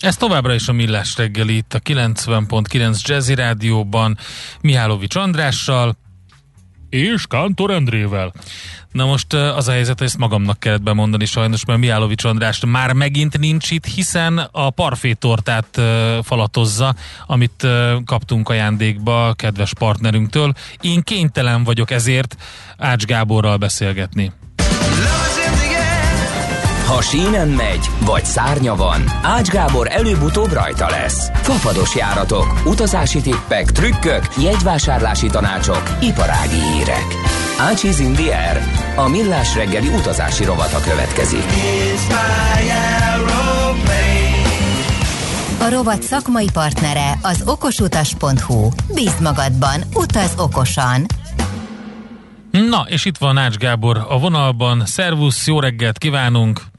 Ez 0.00 0.16
továbbra 0.16 0.54
is 0.54 0.68
a 0.68 0.72
Millás 0.72 1.16
reggeli 1.16 1.56
itt 1.56 1.74
a 1.74 1.78
90.9 1.78 3.00
Jazzy 3.02 3.34
Rádióban 3.34 4.18
Mihálovics 4.60 5.14
Andrással 5.14 5.96
és 6.88 7.26
Kántor 7.26 7.70
Endrével. 7.70 8.32
Na 8.92 9.04
most 9.06 9.32
az 9.32 9.68
a 9.68 9.72
helyzet, 9.72 9.98
hogy 9.98 10.06
ezt 10.06 10.18
magamnak 10.18 10.60
kellett 10.60 10.82
bemondani 10.82 11.24
sajnos, 11.24 11.64
mert 11.64 11.78
Mihálovics 11.78 12.24
András 12.24 12.60
már 12.66 12.92
megint 12.92 13.38
nincs 13.38 13.70
itt, 13.70 13.84
hiszen 13.84 14.38
a 14.38 14.70
parfétortát 14.70 15.80
falatozza, 16.22 16.94
amit 17.26 17.66
kaptunk 18.04 18.48
ajándékba 18.48 19.28
a 19.28 19.34
kedves 19.34 19.74
partnerünktől. 19.74 20.52
Én 20.80 21.02
kénytelen 21.02 21.64
vagyok 21.64 21.90
ezért 21.90 22.36
Ács 22.76 23.04
Gáborral 23.04 23.56
beszélgetni. 23.56 24.32
Ha 26.88 27.02
sínen 27.02 27.48
megy, 27.48 27.90
vagy 28.04 28.24
szárnya 28.24 28.74
van, 28.74 29.04
Ács 29.22 29.48
Gábor 29.48 29.86
előbb-utóbb 29.90 30.52
rajta 30.52 30.90
lesz. 30.90 31.30
Fafados 31.34 31.94
járatok, 31.94 32.62
utazási 32.64 33.20
tippek, 33.20 33.70
trükkök, 33.72 34.22
jegyvásárlási 34.42 35.26
tanácsok, 35.26 35.82
iparági 36.00 36.60
hírek. 36.72 37.06
Ácsiz 37.58 37.98
in 37.98 38.14
air. 38.16 38.62
A 38.96 39.08
millás 39.08 39.54
reggeli 39.54 39.88
utazási 39.88 40.44
rovata 40.44 40.80
következik. 40.80 41.44
A 45.60 45.70
rovat 45.70 46.02
szakmai 46.02 46.48
partnere 46.52 47.18
az 47.22 47.42
okosutas.hu. 47.46 48.68
Bíz 48.94 49.20
magadban, 49.20 49.82
utaz 49.94 50.34
okosan! 50.36 51.06
Na, 52.50 52.84
és 52.88 53.04
itt 53.04 53.18
van 53.18 53.38
Ács 53.38 53.56
Gábor 53.56 54.06
a 54.08 54.18
vonalban. 54.18 54.82
Szervusz, 54.86 55.46
jó 55.46 55.60
reggelt 55.60 55.98
kívánunk! 55.98 56.76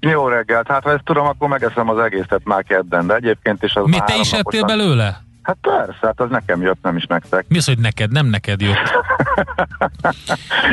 Jó 0.00 0.28
reggelt, 0.28 0.68
hát 0.68 0.82
ha 0.82 0.92
ezt 0.92 1.04
tudom, 1.04 1.26
akkor 1.26 1.48
megeszem 1.48 1.88
az 1.88 1.98
egészet 1.98 2.40
már 2.44 2.64
kedden, 2.64 3.06
de 3.06 3.14
egyébként 3.14 3.62
is 3.62 3.74
az 3.74 3.84
Mi, 3.84 3.98
te 4.06 4.16
is 4.20 4.32
ettél 4.32 4.64
belőle? 4.64 5.22
Hát 5.42 5.56
persze, 5.60 5.98
hát 6.00 6.20
az 6.20 6.30
nekem 6.30 6.62
jött, 6.62 6.78
nem 6.82 6.96
is 6.96 7.06
nektek. 7.06 7.44
Mi 7.48 7.56
az, 7.56 7.64
hogy 7.64 7.78
neked? 7.78 8.12
Nem 8.12 8.26
neked 8.26 8.60
jött. 8.60 8.76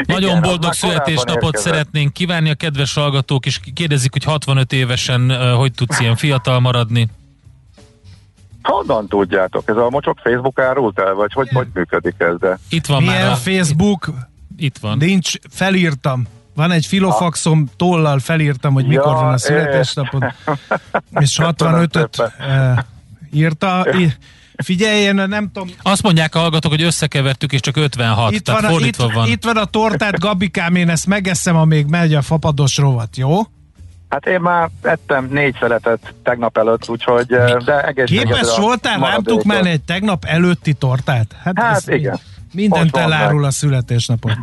Nagyon 0.05 0.29
Igen, 0.29 0.41
boldog 0.41 0.73
születésnapot 0.73 1.43
érkezett. 1.43 1.71
szeretnénk 1.71 2.13
kívánni 2.13 2.49
a 2.49 2.53
kedves 2.53 2.93
hallgatók, 2.93 3.45
és 3.45 3.59
kérdezik, 3.73 4.11
hogy 4.11 4.23
65 4.23 4.73
évesen 4.73 5.53
hogy 5.55 5.71
tudsz 5.71 5.99
ilyen 5.99 6.15
fiatal 6.15 6.59
maradni? 6.59 7.09
Honnan 8.61 9.07
tudjátok? 9.07 9.69
Ez 9.69 9.75
a 9.75 9.89
mocsok 9.89 10.19
Facebook 10.23 10.59
árult 10.59 10.99
el, 10.99 11.13
vagy 11.13 11.33
hogy, 11.33 11.49
hogy 11.53 11.67
működik 11.73 12.15
ez? 12.17 12.37
De? 12.39 12.59
Itt 12.69 12.85
van 12.85 13.03
Milyen 13.03 13.21
már 13.21 13.31
a 13.31 13.35
Facebook? 13.35 14.09
Itt 14.57 14.77
van. 14.77 14.97
Nincs, 14.97 15.31
felírtam. 15.49 16.27
Van 16.55 16.71
egy 16.71 16.85
filofaxom, 16.85 17.69
tollal 17.75 18.19
felírtam, 18.19 18.73
hogy 18.73 18.87
mikor 18.87 19.11
ja, 19.11 19.21
van 19.21 19.33
a 19.33 19.37
születésnapod, 19.37 20.23
és 21.19 21.39
65-öt 21.41 22.19
e, 22.39 22.85
írta. 23.31 23.85
Figyelj, 24.55 25.01
én 25.01 25.13
nem 25.13 25.51
tudom... 25.53 25.69
Azt 25.81 26.03
mondják 26.03 26.35
a 26.35 26.39
hallgatók, 26.39 26.71
hogy 26.71 26.81
összekevertük, 26.81 27.51
és 27.51 27.59
csak 27.59 27.77
56, 27.77 28.31
itt 28.31 28.43
tehát 28.43 28.61
van, 28.61 28.71
fordítva 28.71 29.05
itt, 29.05 29.11
van. 29.11 29.27
Itt 29.27 29.43
van 29.43 29.57
a 29.57 29.65
tortát, 29.65 30.19
Gabikám, 30.19 30.75
én 30.75 30.89
ezt 30.89 31.07
megeszem, 31.07 31.55
amíg 31.55 31.85
megy 31.85 32.13
a 32.13 32.21
fapados 32.21 32.77
rovat, 32.77 33.17
jó? 33.17 33.41
Hát 34.09 34.25
én 34.25 34.39
már 34.39 34.69
ettem 34.81 35.27
négy 35.31 35.55
szeletet 35.59 36.13
tegnap 36.23 36.57
előtt, 36.57 36.89
úgyhogy 36.89 37.25
de 37.65 37.81
egész 37.81 38.05
Képes 38.05 38.57
voltál 38.57 38.99
rám 38.99 39.23
tukmálni 39.23 39.69
egy 39.69 39.81
tegnap 39.81 40.25
előtti 40.25 40.73
tortát? 40.73 41.35
Hát, 41.43 41.59
hát 41.59 41.87
igen. 41.87 42.13
Így. 42.13 42.19
Mindent 42.53 42.97
elárul 42.97 43.43
a 43.43 43.51
születésnapot. 43.51 44.37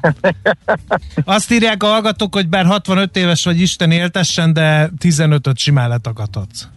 Azt 1.25 1.53
írják 1.53 1.83
a 1.83 1.87
hallgatók, 1.87 2.35
hogy 2.35 2.49
bár 2.49 2.65
65 2.65 3.17
éves 3.17 3.45
vagy 3.45 3.61
Isten 3.61 3.91
éltessen, 3.91 4.53
de 4.53 4.91
15-öt 4.99 5.59
simán 5.59 5.89
letagadhatsz. 5.89 6.69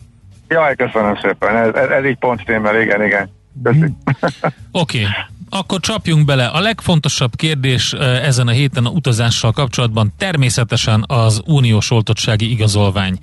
Jaj, 0.47 0.75
köszönöm 0.75 1.15
szépen. 1.21 1.55
Ez, 1.55 1.73
ez, 1.73 1.89
ez 1.89 2.05
így 2.05 2.17
pont 2.17 2.45
témmel, 2.45 2.81
igen, 2.81 3.03
igen. 3.03 3.29
Oké. 4.71 4.99
Okay. 4.99 5.05
Akkor 5.53 5.79
csapjunk 5.79 6.25
bele. 6.25 6.45
A 6.45 6.59
legfontosabb 6.59 7.35
kérdés 7.35 7.93
ezen 8.23 8.47
a 8.47 8.51
héten 8.51 8.85
a 8.85 8.89
utazással 8.89 9.51
kapcsolatban 9.51 10.13
természetesen 10.17 11.03
az 11.07 11.41
uniós 11.45 11.91
oltottsági 11.91 12.51
igazolvány. 12.51 13.17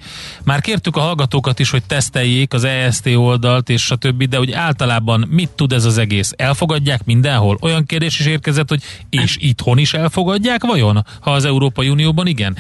Már 0.45 0.61
kértük 0.61 0.97
a 0.97 1.01
hallgatókat 1.01 1.59
is, 1.59 1.71
hogy 1.71 1.83
teszteljék 1.87 2.55
az 2.55 2.65
EST 2.65 3.07
oldalt 3.07 3.69
és 3.69 3.91
a 3.91 3.97
többi, 3.97 4.25
de 4.25 4.37
hogy 4.37 4.53
általában 4.53 5.27
mit 5.31 5.51
tud 5.51 5.73
ez 5.73 5.85
az 5.85 5.99
egész? 5.99 6.33
Elfogadják 6.37 7.05
mindenhol? 7.05 7.59
Olyan 7.61 7.85
kérdés 7.85 8.21
is 8.21 8.27
érkezett, 8.27 8.69
hogy 8.69 8.83
és 9.11 9.37
itthon 9.41 9.79
is 9.79 9.95
elfogadják 9.95 10.65
vajon, 10.65 11.05
ha 11.21 11.31
az 11.31 11.45
Európai 11.45 11.89
Unióban 11.89 12.27
igen? 12.27 12.57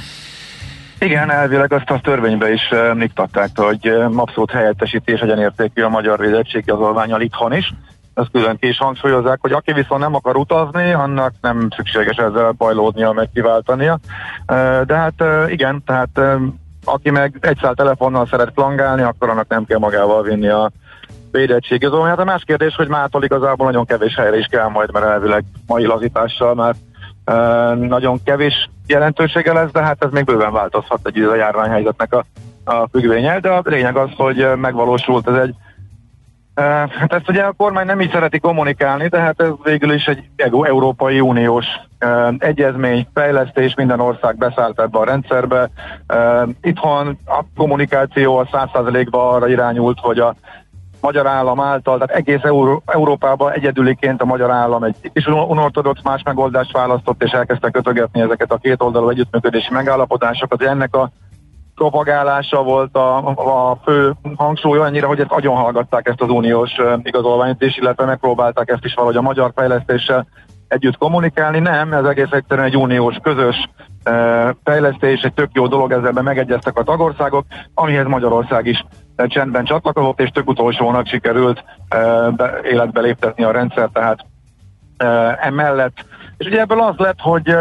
Igen, 1.01 1.31
elvileg 1.31 1.73
azt 1.73 1.91
a 1.91 2.01
törvénybe 2.03 2.53
is 2.53 2.69
niktatták, 2.95 3.51
hogy 3.55 3.89
abszolút 4.15 4.51
helyettesítés 4.51 5.21
egyenértékű 5.21 5.83
a 5.83 5.89
magyar 5.89 6.19
védettségi 6.19 6.71
azolványal 6.71 7.21
itthon 7.21 7.53
is 7.53 7.73
ezt 8.19 8.31
külön 8.33 8.57
ki 8.59 8.69
is 8.69 8.79
hangsúlyozzák, 8.79 9.39
hogy 9.41 9.53
aki 9.53 9.73
viszont 9.73 10.01
nem 10.01 10.15
akar 10.15 10.37
utazni, 10.37 10.93
annak 10.93 11.33
nem 11.41 11.69
szükséges 11.77 12.17
ezzel 12.17 12.51
bajlódnia, 12.51 13.13
meg 13.13 13.31
kiváltania. 13.35 13.99
De 14.85 14.95
hát 14.95 15.25
igen, 15.51 15.83
tehát 15.87 16.21
aki 16.85 17.11
meg 17.11 17.37
egy 17.41 17.59
szál 17.61 17.75
telefonnal 17.75 18.27
szeret 18.27 18.51
plangálni, 18.51 19.03
akkor 19.03 19.29
annak 19.29 19.49
nem 19.49 19.65
kell 19.65 19.79
magával 19.79 20.23
vinni 20.23 20.49
a 20.49 20.71
védettség. 21.31 21.85
Ez 21.85 21.91
hát 21.93 22.19
a 22.19 22.25
más 22.25 22.43
kérdés, 22.47 22.75
hogy 22.75 22.89
mától 22.89 23.25
igazából 23.25 23.67
nagyon 23.67 23.85
kevés 23.85 24.15
helyre 24.15 24.39
is 24.39 24.47
kell 24.47 24.69
majd, 24.69 24.93
mert 24.93 25.07
elvileg 25.07 25.45
mai 25.67 25.87
lazítással 25.87 26.55
már 26.55 26.75
nagyon 27.75 28.23
kevés 28.25 28.71
jelentősége 28.87 29.53
lesz, 29.53 29.71
de 29.71 29.83
hát 29.83 30.05
ez 30.05 30.11
még 30.11 30.25
bőven 30.25 30.53
változhat 30.53 31.01
egy 31.07 31.19
a 31.19 31.35
járványhelyzetnek 31.35 32.15
a, 32.15 32.25
a 32.65 32.89
függvénye, 32.89 33.41
de 33.41 33.49
a 33.49 33.63
lényeg 33.65 33.97
az, 33.97 34.11
hogy 34.17 34.47
megvalósult 34.57 35.29
ez 35.29 35.35
egy 35.35 35.55
Hát 36.59 37.13
ezt 37.13 37.29
ugye 37.29 37.43
a 37.43 37.53
kormány 37.53 37.87
nem 37.87 38.01
így 38.01 38.11
szereti 38.11 38.39
kommunikálni, 38.39 39.09
de 39.09 39.21
hát 39.21 39.41
ez 39.41 39.51
végül 39.63 39.93
is 39.93 40.07
egy 40.07 40.25
Európai 40.37 41.21
Uniós 41.21 41.67
egyezmény, 42.39 43.07
fejlesztés, 43.15 43.75
minden 43.75 44.01
ország 44.01 44.37
beszállt 44.37 44.81
ebbe 44.81 44.99
a 44.99 45.05
rendszerbe. 45.05 45.71
Itthon 46.63 47.19
a 47.27 47.45
kommunikáció 47.57 48.37
a 48.37 48.45
100%-ban 48.45 49.35
arra 49.35 49.49
irányult, 49.49 49.99
hogy 50.01 50.19
a 50.19 50.35
magyar 51.01 51.27
állam 51.27 51.61
által, 51.61 51.99
tehát 51.99 52.17
egész 52.17 52.43
Euró- 52.43 52.83
Európában 52.87 53.53
egyedüliként 53.53 54.23
a 54.23 54.25
magyar 54.25 54.51
állam 54.51 54.83
egy 54.83 55.11
kis 55.13 55.27
unortodox 55.27 56.03
más 56.03 56.23
megoldást 56.23 56.73
választott, 56.73 57.23
és 57.23 57.31
elkezdte 57.31 57.71
kötögetni 57.71 58.21
ezeket 58.21 58.53
a 58.53 58.57
két 58.57 58.83
oldalú 58.83 59.09
együttműködési 59.09 59.73
megállapodásokat, 59.73 60.63
ennek 60.63 60.97
a 60.97 61.11
propagálása 61.79 62.63
volt 62.63 62.97
a, 62.97 63.17
a 63.71 63.79
fő 63.85 64.15
hangsúly 64.37 64.79
annyira, 64.79 65.07
hogy 65.07 65.21
ezt 65.21 65.31
agyon 65.31 65.57
hallgatták 65.57 66.09
ezt 66.09 66.21
az 66.21 66.29
uniós 66.29 66.71
igazolványt 67.03 67.63
is, 67.63 67.77
illetve 67.77 68.05
megpróbálták 68.05 68.71
ezt 68.71 68.85
is 68.85 68.95
valahogy 68.95 69.17
a 69.17 69.23
magyar 69.23 69.53
fejlesztéssel 69.55 70.27
együtt 70.69 70.97
kommunikálni. 70.97 71.59
Nem, 71.59 71.93
ez 71.93 72.05
egész 72.05 72.31
egyszerűen 72.31 72.67
egy 72.67 72.77
uniós 72.77 73.17
közös 73.23 73.69
fejlesztés, 74.65 75.21
egy 75.21 75.33
tök 75.35 75.51
jó 75.53 75.67
dolog, 75.67 75.93
ezzel 75.93 76.23
megegyeztek 76.23 76.77
a 76.79 76.83
tagországok, 76.83 77.45
amihez 77.75 78.07
Magyarország 78.07 78.67
is 78.67 78.85
csendben 79.17 79.65
csatlakozott, 79.65 80.21
és 80.21 80.29
tök 80.31 80.49
utolsónak 80.49 81.07
sikerült 81.07 81.65
életbe 82.63 83.01
léptetni 83.01 83.45
a 83.45 83.51
rendszer, 83.51 83.89
tehát 83.93 84.25
emellett. 85.41 86.05
És 86.37 86.47
ugye 86.47 86.61
ebből 86.61 86.81
az 86.81 86.95
lett, 86.97 87.21
hogy 87.21 87.57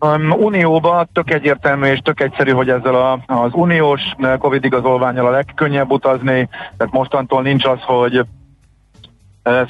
Um, 0.00 0.30
Unióban 0.30 1.08
tök 1.12 1.30
egyértelmű 1.30 1.86
és 1.86 1.98
tök 1.98 2.20
egyszerű, 2.20 2.50
hogy 2.50 2.68
ezzel 2.68 2.94
a, 2.94 3.18
az 3.26 3.50
uniós 3.52 4.00
Covid 4.38 4.64
igazolványal 4.64 5.26
a 5.26 5.30
legkönnyebb 5.30 5.90
utazni, 5.90 6.48
tehát 6.76 6.92
mostantól 6.92 7.42
nincs 7.42 7.64
az, 7.64 7.80
hogy 7.80 8.26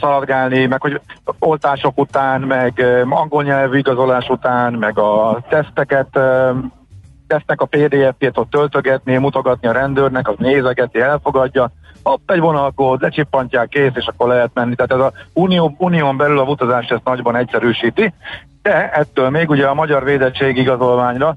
szaladgálni, 0.00 0.66
meg 0.66 0.80
hogy 0.80 1.00
oltások 1.38 1.98
után, 1.98 2.40
meg 2.40 2.84
angol 3.08 3.42
nyelvű 3.42 3.78
igazolás 3.78 4.28
után, 4.28 4.72
meg 4.72 4.98
a 4.98 5.42
teszteket, 5.48 6.18
tesznek 7.26 7.60
a 7.60 7.66
PDF-ét 7.66 8.38
ott 8.38 8.50
töltögetni, 8.50 9.16
mutogatni 9.16 9.68
a 9.68 9.72
rendőrnek, 9.72 10.28
az 10.28 10.34
nézegeti, 10.38 11.00
elfogadja, 11.00 11.70
hopp, 12.06 12.30
egy 12.30 12.40
vonalkód, 12.40 13.00
lecsippantják, 13.00 13.68
kész, 13.68 13.94
és 13.94 14.06
akkor 14.06 14.28
lehet 14.28 14.50
menni. 14.54 14.74
Tehát 14.74 14.92
ez 14.92 14.98
a 14.98 15.12
unió, 15.32 15.74
unión 15.78 16.16
belül 16.16 16.38
a 16.38 16.42
utazást 16.42 16.92
ezt 16.92 17.04
nagyban 17.04 17.36
egyszerűsíti, 17.36 18.12
de 18.62 18.90
ettől 18.90 19.30
még 19.30 19.50
ugye 19.50 19.66
a 19.66 19.74
magyar 19.74 20.04
védettség 20.04 20.56
igazolványra 20.56 21.36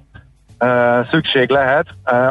szükség 1.12 1.50
lehet 1.50 1.86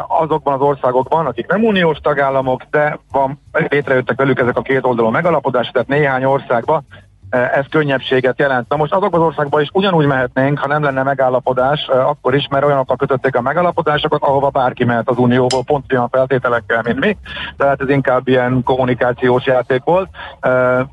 azokban 0.07 0.53
az 0.53 0.61
országokban, 0.61 1.25
akik 1.25 1.47
nem 1.47 1.63
uniós 1.63 1.97
tagállamok, 1.97 2.61
de 2.71 2.99
van, 3.11 3.41
létrejöttek 3.51 4.17
velük 4.17 4.39
ezek 4.39 4.57
a 4.57 4.61
két 4.61 4.85
oldalú 4.85 5.09
megalapodások, 5.09 5.73
tehát 5.73 5.87
néhány 5.87 6.23
országban 6.23 6.85
ez 7.29 7.65
könnyebbséget 7.69 8.39
jelent. 8.39 8.69
Na 8.69 8.75
most 8.75 8.93
azokban 8.93 9.21
az 9.21 9.27
országban 9.27 9.61
is 9.61 9.69
ugyanúgy 9.73 10.05
mehetnénk, 10.05 10.59
ha 10.59 10.67
nem 10.67 10.83
lenne 10.83 11.03
megállapodás, 11.03 11.87
akkor 11.87 12.35
is, 12.35 12.47
mert 12.49 12.65
olyanokkal 12.65 12.95
kötötték 12.95 13.35
a 13.35 13.41
megállapodásokat, 13.41 14.23
ahova 14.23 14.49
bárki 14.49 14.83
mehet 14.83 15.09
az 15.09 15.17
Unióból, 15.17 15.63
pont 15.63 15.93
olyan 15.93 16.09
feltételekkel, 16.09 16.81
mint 16.81 16.99
mi. 16.99 17.17
Tehát 17.57 17.81
ez 17.81 17.89
inkább 17.89 18.27
ilyen 18.27 18.63
kommunikációs 18.63 19.45
játék 19.45 19.83
volt, 19.83 20.09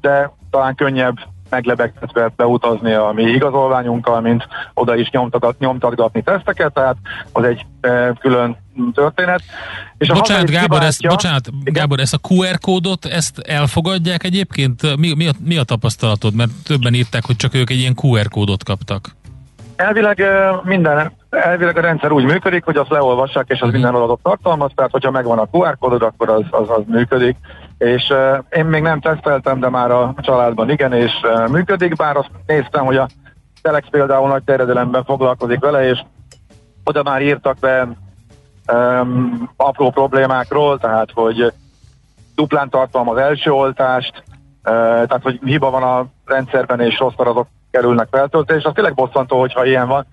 de 0.01 0.33
talán 0.51 0.75
könnyebb 0.75 1.17
meglebegtetve 1.51 2.33
beutazni 2.37 2.93
a 2.93 3.13
mi 3.15 3.23
igazolványunkkal, 3.23 4.21
mint 4.21 4.47
oda 4.75 4.97
is 4.97 5.11
nyomtatgatni 5.59 6.23
teszteket, 6.23 6.73
tehát 6.73 6.97
az 7.33 7.45
egy 7.45 7.67
e, 7.81 8.13
külön 8.21 8.57
történet. 8.95 9.43
És 9.99 10.09
bocsánat, 10.09 10.51
Gábor, 10.51 10.83
ezt, 10.83 11.09
bocsánat 11.09 11.49
Gábor, 11.65 12.01
ezt 12.01 12.15
a 12.15 12.29
QR 12.29 12.59
kódot, 12.59 13.05
ezt 13.05 13.39
elfogadják 13.39 14.25
egyébként? 14.25 14.97
Mi, 14.97 15.15
mi, 15.15 15.27
a, 15.27 15.33
mi 15.45 15.57
a 15.57 15.63
tapasztalatod? 15.63 16.35
Mert 16.35 16.51
többen 16.65 16.95
írták, 16.95 17.25
hogy 17.25 17.37
csak 17.37 17.55
ők 17.55 17.71
egy 17.71 17.79
ilyen 17.79 17.97
QR 18.03 18.29
kódot 18.29 18.65
kaptak. 18.65 19.11
Elvileg 19.77 20.21
e, 20.21 20.61
minden, 20.63 21.13
elvileg 21.31 21.77
a 21.77 21.81
rendszer 21.81 22.13
úgy 22.13 22.25
működik, 22.25 22.65
hogy 22.65 22.77
azt 22.77 22.91
leolvassák, 22.91 23.45
és 23.49 23.61
az 23.61 23.69
uh-huh. 23.69 23.73
minden 23.73 23.95
adatot 23.95 24.21
tartalmaz, 24.23 24.71
tehát 24.75 24.91
hogyha 24.91 25.11
megvan 25.11 25.39
a 25.39 25.49
QR 25.51 25.77
kódod, 25.79 26.03
akkor 26.03 26.29
az, 26.29 26.45
az, 26.51 26.71
az 26.71 26.83
működik 26.87 27.37
és 27.79 28.15
én 28.51 28.65
még 28.65 28.83
nem 28.83 29.01
teszteltem, 29.01 29.61
de 29.61 29.69
már 29.69 29.91
a 29.91 30.15
családban 30.19 30.71
igen, 30.71 30.93
és 30.93 31.13
működik, 31.51 31.97
bár 31.97 32.17
azt 32.17 32.31
néztem, 32.47 32.85
hogy 32.85 32.97
a 32.97 33.09
Telex 33.63 33.89
például 33.91 34.29
nagy 34.29 34.43
terjedelemben 34.43 35.05
foglalkozik 35.05 35.61
vele, 35.61 35.89
és 35.89 36.03
oda 36.85 37.03
már 37.03 37.23
írtak 37.23 37.59
be 37.59 37.89
um, 38.73 39.51
apró 39.57 39.91
problémákról, 39.91 40.79
tehát 40.79 41.11
hogy 41.15 41.53
duplán 42.35 42.69
tartalom 42.69 43.09
az 43.09 43.17
első 43.17 43.51
oltást, 43.51 44.23
uh, 44.27 44.73
tehát 44.73 45.23
hogy 45.23 45.41
hiba 45.45 45.71
van 45.71 45.83
a 45.83 46.07
rendszerben, 46.25 46.81
és 46.81 46.99
rossz 46.99 47.15
adatok 47.17 47.47
kerülnek 47.71 48.09
feltöltés, 48.11 48.65
az 48.65 48.73
tényleg 48.75 48.95
bosszantó, 48.95 49.41
hogyha 49.41 49.65
ilyen 49.65 49.89
van. 49.89 50.07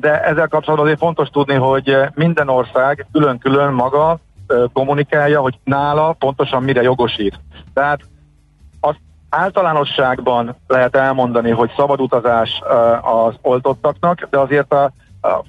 De 0.00 0.24
ezzel 0.24 0.48
kapcsolatban 0.48 0.86
azért 0.86 0.98
fontos 0.98 1.28
tudni, 1.28 1.54
hogy 1.54 1.96
minden 2.14 2.48
ország 2.48 3.06
külön-külön 3.12 3.72
maga 3.72 4.18
kommunikálja, 4.72 5.40
hogy 5.40 5.58
nála 5.64 6.12
pontosan 6.12 6.62
mire 6.62 6.82
jogosít. 6.82 7.40
Tehát 7.74 8.00
az 8.80 8.94
általánosságban 9.28 10.56
lehet 10.66 10.96
elmondani, 10.96 11.50
hogy 11.50 11.70
szabad 11.76 12.00
utazás 12.00 12.62
az 13.02 13.34
oltottaknak, 13.42 14.26
de 14.30 14.38
azért 14.38 14.72
a, 14.72 14.92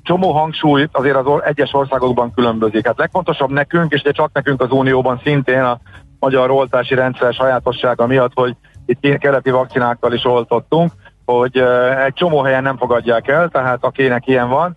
csomó 0.01 0.31
hangsúly 0.31 0.87
azért 0.91 1.15
az 1.15 1.41
egyes 1.43 1.73
országokban 1.73 2.33
különbözik. 2.33 2.85
Hát 2.85 2.97
legfontosabb 2.97 3.49
nekünk, 3.49 3.91
és 3.91 4.01
de 4.01 4.11
csak 4.11 4.29
nekünk 4.33 4.61
az 4.61 4.71
Unióban 4.71 5.21
szintén 5.23 5.61
a 5.63 5.79
magyar 6.19 6.51
oltási 6.51 6.95
rendszer 6.95 7.33
sajátossága 7.33 8.07
miatt, 8.07 8.31
hogy 8.33 8.55
itt 8.85 9.17
keleti 9.17 9.49
vakcinákkal 9.49 10.13
is 10.13 10.25
oltottunk, 10.25 10.91
hogy 11.25 11.57
egy 12.05 12.13
csomó 12.13 12.41
helyen 12.41 12.63
nem 12.63 12.77
fogadják 12.77 13.27
el, 13.27 13.49
tehát 13.49 13.83
akinek 13.83 14.27
ilyen 14.27 14.49
van, 14.49 14.75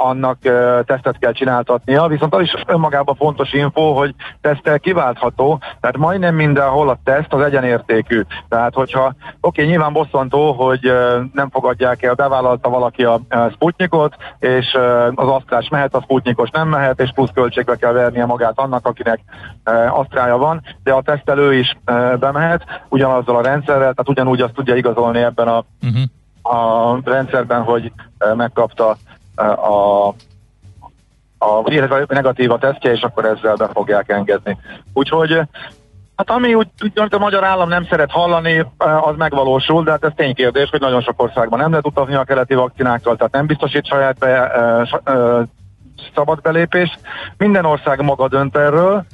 annak 0.00 0.38
tesztet 0.84 1.18
kell 1.18 1.32
csináltatnia, 1.32 2.06
viszont 2.06 2.34
az 2.34 2.42
is 2.42 2.54
önmagában 2.66 3.14
fontos 3.14 3.52
info, 3.52 3.92
hogy 3.92 4.14
tesztel 4.40 4.78
kiváltható, 4.78 5.60
tehát 5.80 5.96
majdnem 5.96 6.34
mindenhol 6.34 6.88
a 6.88 6.98
teszt 7.04 7.32
az 7.32 7.40
egyenértékű. 7.40 8.22
Tehát 8.48 8.74
hogyha, 8.74 9.04
oké, 9.06 9.16
okay, 9.40 9.64
nyilván 9.64 9.92
bosszantó, 9.92 10.52
hogy 10.52 10.92
nem 11.32 11.50
fogadják 11.50 12.02
el, 12.02 12.14
bevállalta 12.14 12.68
valaki 12.68 13.04
a 13.04 13.20
Sputnikot, 13.52 14.14
és 14.38 14.78
az 15.14 15.28
asztrás 15.28 15.68
mehet, 15.68 15.94
a 15.94 16.00
Sputnikos 16.00 16.50
nem 16.50 16.68
mehet, 16.68 17.00
és 17.00 17.10
plusz 17.14 17.30
költségbe 17.34 17.76
kell 17.76 17.92
vernie 17.92 18.26
magát 18.26 18.58
annak, 18.58 18.86
akinek 18.86 19.20
asztrája 19.90 20.36
van, 20.36 20.62
de 20.82 20.92
a 20.92 21.02
tesztelő 21.02 21.54
is 21.54 21.78
bemehet, 22.18 22.64
ugyanazzal 22.88 23.36
a 23.36 23.42
rendszerrel, 23.42 23.80
tehát 23.80 24.08
ugyanúgy 24.08 24.40
azt 24.40 24.54
tudja 24.54 24.74
igazolni 24.74 25.18
ebben 25.18 25.48
a, 25.48 25.64
uh-huh. 25.82 26.56
a 26.62 26.98
rendszerben, 27.04 27.62
hogy 27.62 27.92
megkapta 28.34 28.96
a 29.38 30.14
a, 31.38 31.62
illetve 31.64 32.04
negatív 32.08 32.50
a 32.50 32.58
tesztje, 32.58 32.92
és 32.92 33.00
akkor 33.00 33.24
ezzel 33.24 33.54
be 33.54 33.68
fogják 33.72 34.08
engedni. 34.08 34.58
Úgyhogy 34.92 35.40
Hát 36.16 36.30
ami 36.30 36.54
úgy, 36.54 36.68
úgy 36.82 37.14
a 37.14 37.18
magyar 37.18 37.44
állam 37.44 37.68
nem 37.68 37.84
szeret 37.84 38.10
hallani, 38.10 38.66
az 38.78 39.16
megvalósul, 39.16 39.84
de 39.84 39.90
hát 39.90 40.04
ez 40.04 40.12
ténykérdés, 40.16 40.70
hogy 40.70 40.80
nagyon 40.80 41.00
sok 41.00 41.22
országban 41.22 41.58
nem 41.58 41.70
lehet 41.70 41.86
utazni 41.86 42.14
a 42.14 42.24
keleti 42.24 42.54
vakcinákkal, 42.54 43.16
tehát 43.16 43.32
nem 43.32 43.46
biztosít 43.46 43.86
saját 43.86 44.18
be, 44.18 44.52
szabad 46.14 46.40
belépés. 46.40 46.98
Minden 47.36 47.64
ország 47.64 48.02
maga 48.02 48.28
dönt 48.28 48.56
erről, 48.56 49.04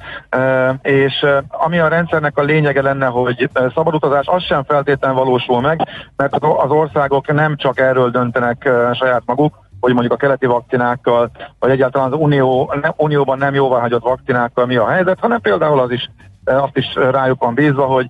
és 0.81 1.25
ami 1.49 1.79
a 1.79 1.87
rendszernek 1.87 2.37
a 2.37 2.43
lényege 2.43 2.81
lenne, 2.81 3.05
hogy 3.05 3.49
szabad 3.75 3.93
utazás, 3.93 4.27
az 4.27 4.43
sem 4.43 4.63
feltétlenül 4.63 5.17
valósul 5.17 5.61
meg, 5.61 5.87
mert 6.15 6.35
az 6.35 6.69
országok 6.69 7.33
nem 7.33 7.55
csak 7.55 7.79
erről 7.79 8.09
döntenek 8.09 8.69
saját 8.93 9.23
maguk, 9.25 9.64
hogy 9.79 9.93
mondjuk 9.93 10.13
a 10.13 10.17
keleti 10.17 10.45
vakcinákkal, 10.45 11.31
vagy 11.59 11.69
egyáltalán 11.69 12.11
az 12.11 12.19
Unió, 12.19 12.73
ne, 12.81 12.89
Unióban 12.97 13.37
nem 13.37 13.53
jóváhagyott 13.53 14.03
vakcinákkal 14.03 14.65
mi 14.65 14.75
a 14.75 14.87
helyzet, 14.87 15.19
hanem 15.19 15.41
például 15.41 15.79
az 15.79 15.91
is, 15.91 16.09
eh, 16.43 16.63
azt 16.63 16.77
is 16.77 16.93
rájuk 16.95 17.43
van 17.43 17.53
bízva, 17.53 17.85
hogy 17.85 18.09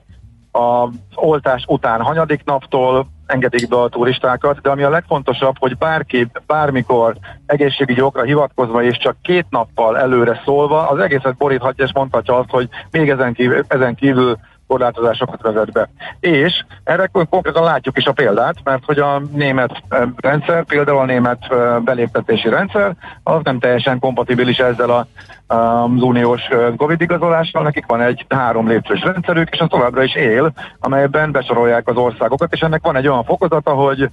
az 0.52 0.90
oltás 1.16 1.64
után 1.68 2.02
hanyadik 2.02 2.44
naptól 2.44 3.08
engedik 3.26 3.68
be 3.68 3.82
a 3.82 3.90
turistákat, 3.90 4.62
de 4.62 4.70
ami 4.70 4.84
a 4.84 4.90
legfontosabb, 4.90 5.56
hogy 5.60 5.78
bárki, 5.78 6.28
bármikor 6.46 7.16
egészségügyi 7.46 8.02
okra 8.02 8.24
hivatkozva 8.24 8.84
és 8.84 8.98
csak 8.98 9.16
két 9.22 9.46
nappal 9.50 9.98
előre 9.98 10.42
szólva, 10.46 10.90
az 10.90 11.00
egészet 11.00 11.38
boríthatja 11.38 11.86
és 11.86 11.94
mondhatja 11.94 12.38
azt, 12.38 12.50
hogy 12.50 12.70
még 12.92 13.10
ezen 13.10 13.34
kívül, 13.34 13.64
ezen 13.68 13.96
kívül 13.96 14.38
korlátozásokat 14.68 15.42
vezet 15.42 15.72
be. 15.72 15.90
És 16.20 16.66
erre 16.84 17.10
konkrétan 17.30 17.64
látjuk 17.64 17.98
is 17.98 18.06
a 18.06 18.12
példát, 18.12 18.56
mert 18.64 18.86
hogy 18.86 19.00
a 19.00 19.22
német 19.32 19.84
rendszer, 20.16 20.64
például 20.64 20.98
a 20.98 21.06
német 21.06 21.40
beléptetési 21.84 22.50
rendszer, 22.50 22.96
az 23.24 23.40
nem 23.44 23.60
teljesen 23.60 24.00
kompatibilis 24.00 24.58
ezzel 24.58 24.90
a, 24.90 25.08
az 25.56 26.02
uniós 26.02 26.42
Covid 26.78 27.02
igazolással, 27.02 27.64
nekik 27.64 27.86
van 27.86 28.02
egy 28.02 28.26
három 28.30 28.68
lépcsős 28.68 29.02
rendszerük, 29.02 29.50
és 29.52 29.60
az 29.60 29.68
továbbra 29.70 30.04
is 30.04 30.16
él, 30.16 30.54
amelyben 30.80 31.32
besorolják 31.32 31.88
az 31.88 31.96
országokat, 31.96 32.54
és 32.54 32.60
ennek 32.60 32.82
van 32.84 32.96
egy 32.96 33.08
olyan 33.08 33.24
fokozata, 33.24 33.72
hogy 33.72 34.10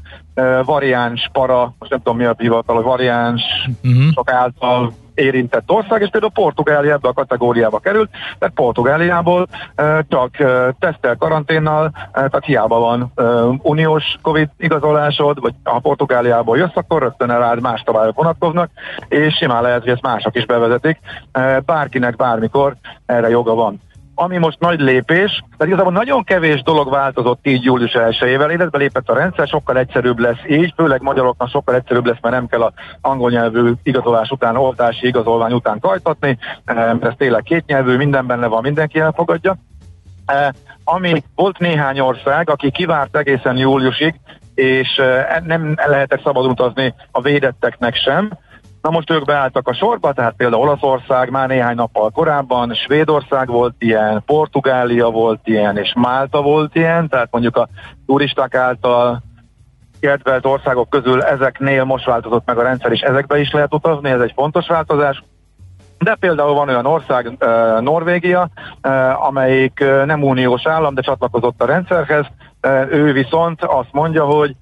variáns 0.64 1.28
para, 1.32 1.74
most 1.78 1.90
nem 1.90 2.02
tudom 2.02 2.18
mi 2.18 2.24
a 2.24 2.34
hivatal, 2.38 2.82
variáns 2.82 3.42
uh-huh. 3.82 4.12
sok 4.14 4.30
által 4.30 4.92
érintett 5.14 5.70
ország, 5.70 6.02
és 6.02 6.08
például 6.10 6.32
Portugália 6.32 6.92
ebbe 6.92 7.08
a 7.08 7.12
kategóriába 7.12 7.78
került, 7.78 8.10
tehát 8.38 8.54
Portugáliából 8.54 9.46
csak 10.08 10.30
tesztel 10.78 11.16
karanténnal, 11.16 11.90
tehát 12.12 12.44
hiába 12.44 12.78
van 12.78 13.12
uniós 13.62 14.18
Covid 14.22 14.48
igazolásod, 14.58 15.40
vagy 15.40 15.54
ha 15.64 15.78
Portugáliából 15.78 16.58
jössz, 16.58 16.76
akkor 16.76 17.02
rögtön 17.02 17.28
rád 17.28 17.60
más 17.60 17.82
szabályok 17.86 18.16
vonatkoznak, 18.16 18.70
és 19.08 19.34
simán 19.34 19.62
lehet, 19.62 19.82
hogy 19.82 19.92
ezt 19.92 20.02
mások 20.02 20.36
is 20.36 20.46
bevezetik. 20.46 20.98
Bárkinek 21.64 22.16
bármikor 22.16 22.74
erre 23.06 23.28
joga 23.28 23.54
van 23.54 23.80
ami 24.14 24.38
most 24.38 24.60
nagy 24.60 24.80
lépés, 24.80 25.30
tehát 25.30 25.66
igazából 25.66 25.92
nagyon 25.92 26.24
kevés 26.24 26.62
dolog 26.62 26.90
változott 26.90 27.46
így 27.46 27.64
július 27.64 27.92
1-ével, 27.94 28.50
életbe 28.50 28.78
lépett 28.78 29.08
a 29.08 29.14
rendszer, 29.14 29.46
sokkal 29.46 29.78
egyszerűbb 29.78 30.18
lesz 30.18 30.40
így, 30.48 30.72
főleg 30.76 31.02
magyaroknak 31.02 31.48
sokkal 31.48 31.74
egyszerűbb 31.74 32.06
lesz, 32.06 32.20
mert 32.20 32.34
nem 32.34 32.46
kell 32.46 32.62
a 32.62 32.72
angol 33.00 33.30
nyelvű 33.30 33.72
igazolás 33.82 34.30
után, 34.30 34.56
oltási 34.56 35.06
igazolvány 35.06 35.52
után 35.52 35.80
kajtatni, 35.80 36.38
ez 37.00 37.12
tényleg 37.16 37.42
kétnyelvű, 37.42 37.96
minden 37.96 38.26
benne 38.26 38.46
van, 38.46 38.62
mindenki 38.62 39.00
elfogadja. 39.00 39.56
E, 40.26 40.54
ami 40.84 41.22
volt 41.34 41.58
néhány 41.58 42.00
ország, 42.00 42.50
aki 42.50 42.70
kivárt 42.70 43.16
egészen 43.16 43.56
júliusig, 43.56 44.14
és 44.54 44.98
e, 44.98 45.42
nem 45.46 45.74
lehetett 45.86 46.22
szabad 46.22 46.46
utazni 46.46 46.94
a 47.10 47.20
védetteknek 47.20 47.96
sem, 47.96 48.30
Na 48.82 48.90
most 48.90 49.10
ők 49.10 49.24
beálltak 49.24 49.68
a 49.68 49.74
sorba, 49.74 50.12
tehát 50.12 50.34
például 50.36 50.62
Olaszország 50.62 51.30
már 51.30 51.48
néhány 51.48 51.74
nappal 51.74 52.10
korábban, 52.10 52.74
Svédország 52.74 53.48
volt 53.48 53.74
ilyen, 53.78 54.22
Portugália 54.26 55.10
volt 55.10 55.40
ilyen, 55.44 55.76
és 55.76 55.92
Málta 55.96 56.42
volt 56.42 56.76
ilyen, 56.76 57.08
tehát 57.08 57.28
mondjuk 57.30 57.56
a 57.56 57.68
turisták 58.06 58.54
által 58.54 59.22
kedvelt 60.00 60.46
országok 60.46 60.90
közül 60.90 61.22
ezeknél 61.22 61.84
most 61.84 62.04
változott 62.04 62.46
meg 62.46 62.58
a 62.58 62.62
rendszer, 62.62 62.92
és 62.92 63.00
ezekbe 63.00 63.40
is 63.40 63.52
lehet 63.52 63.74
utazni, 63.74 64.10
ez 64.10 64.20
egy 64.20 64.32
fontos 64.36 64.66
változás. 64.66 65.22
De 65.98 66.14
például 66.14 66.54
van 66.54 66.68
olyan 66.68 66.86
ország, 66.86 67.36
Norvégia, 67.80 68.48
amelyik 69.28 69.84
nem 70.04 70.22
uniós 70.22 70.66
állam, 70.66 70.94
de 70.94 71.00
csatlakozott 71.00 71.62
a 71.62 71.66
rendszerhez. 71.66 72.26
Ő 72.90 73.12
viszont 73.12 73.62
azt 73.62 73.92
mondja, 73.92 74.24
hogy 74.24 74.56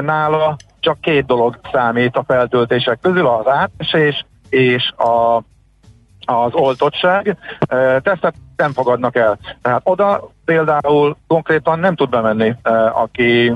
nála 0.00 0.56
csak 0.80 1.00
két 1.00 1.26
dolog 1.26 1.58
számít 1.72 2.16
a 2.16 2.24
feltöltések 2.26 2.98
közül, 3.00 3.26
az 3.26 3.46
átesés 3.46 4.26
és 4.48 4.90
a 4.90 5.42
az 6.30 6.54
oltottság, 6.54 7.36
tesztet 8.02 8.34
nem 8.56 8.72
fogadnak 8.72 9.16
el. 9.16 9.38
Tehát 9.62 9.80
oda 9.84 10.30
például 10.44 11.16
konkrétan 11.26 11.78
nem 11.78 11.94
tud 11.94 12.08
bemenni, 12.08 12.54
aki 12.92 13.54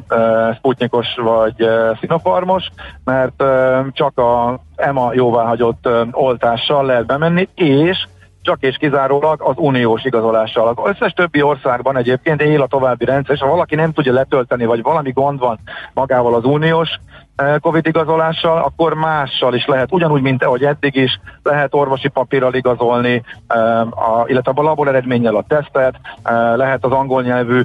Sputnikos 0.57 1.07
vagy 1.17 1.69
Sinopharmos, 2.01 2.71
mert 3.05 3.45
csak 3.93 4.19
a 4.19 4.61
EMA 4.77 5.13
jóváhagyott 5.15 5.89
oltással 6.11 6.85
lehet 6.85 7.07
bemenni, 7.07 7.49
és 7.55 8.07
csak 8.43 8.61
és 8.61 8.77
kizárólag 8.77 9.43
az 9.43 9.55
uniós 9.57 10.05
igazolással. 10.05 10.69
Az 10.69 10.91
összes 10.91 11.13
többi 11.13 11.43
országban 11.43 11.97
egyébként 11.97 12.43
él 12.43 12.63
a 12.63 12.67
további 12.67 13.05
rendszer, 13.05 13.35
és 13.35 13.41
ha 13.41 13.49
valaki 13.49 13.75
nem 13.75 13.93
tudja 13.93 14.13
letölteni, 14.13 14.65
vagy 14.65 14.83
valami 14.83 15.11
gond 15.11 15.39
van 15.39 15.59
magával 15.93 16.35
az 16.35 16.45
uniós 16.45 16.91
eh, 17.37 17.55
Covid 17.61 17.87
igazolással, 17.87 18.59
akkor 18.59 18.95
mással 18.95 19.55
is 19.55 19.67
lehet, 19.67 19.93
ugyanúgy, 19.93 20.23
mint 20.23 20.45
ahogy 20.45 20.65
eddig 20.65 20.95
is, 20.95 21.21
lehet 21.43 21.75
orvosi 21.75 22.09
papírral 22.09 22.55
igazolni, 22.55 23.23
eh, 23.47 23.83
illetve 24.27 24.53
a 24.55 24.63
labor 24.63 24.89
eredménnyel 24.89 25.37
a 25.37 25.45
tesztet, 25.49 25.95
eh, 26.23 26.57
lehet 26.57 26.85
az 26.85 26.93
angol 26.93 27.23
nyelvű 27.23 27.61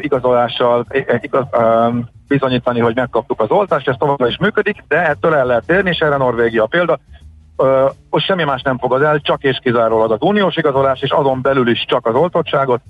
igazolással 0.00 0.86
igaz, 1.20 1.46
bizonyítani, 2.28 2.80
hogy 2.80 2.94
megkaptuk 2.94 3.40
az 3.40 3.50
oltást, 3.50 3.88
ez 3.88 3.94
továbbra 3.98 4.26
is 4.26 4.38
működik, 4.38 4.84
de 4.88 5.08
ettől 5.08 5.34
el 5.34 5.46
lehet 5.46 5.66
térni, 5.66 5.90
és 5.90 5.98
erre 5.98 6.16
Norvégia 6.16 6.62
a 6.62 6.66
most 8.10 8.26
semmi 8.26 8.44
más 8.44 8.62
nem 8.62 8.78
fogad 8.78 9.02
el, 9.02 9.20
csak 9.20 9.42
és 9.42 9.58
kizárólag 9.62 10.12
az 10.12 10.18
uniós 10.20 10.56
igazolás, 10.56 11.00
és 11.00 11.10
azon 11.10 11.42
belül 11.42 11.68
is 11.68 11.84
csak 11.88 12.06
az 12.06 12.14
oltottságot, 12.14 12.80